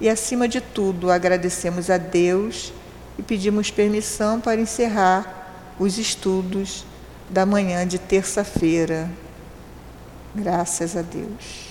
[0.00, 2.72] e, acima de tudo, agradecemos a Deus
[3.18, 6.84] e pedimos permissão para encerrar os estudos
[7.28, 9.10] da manhã de terça-feira.
[10.34, 11.67] Graças a Deus.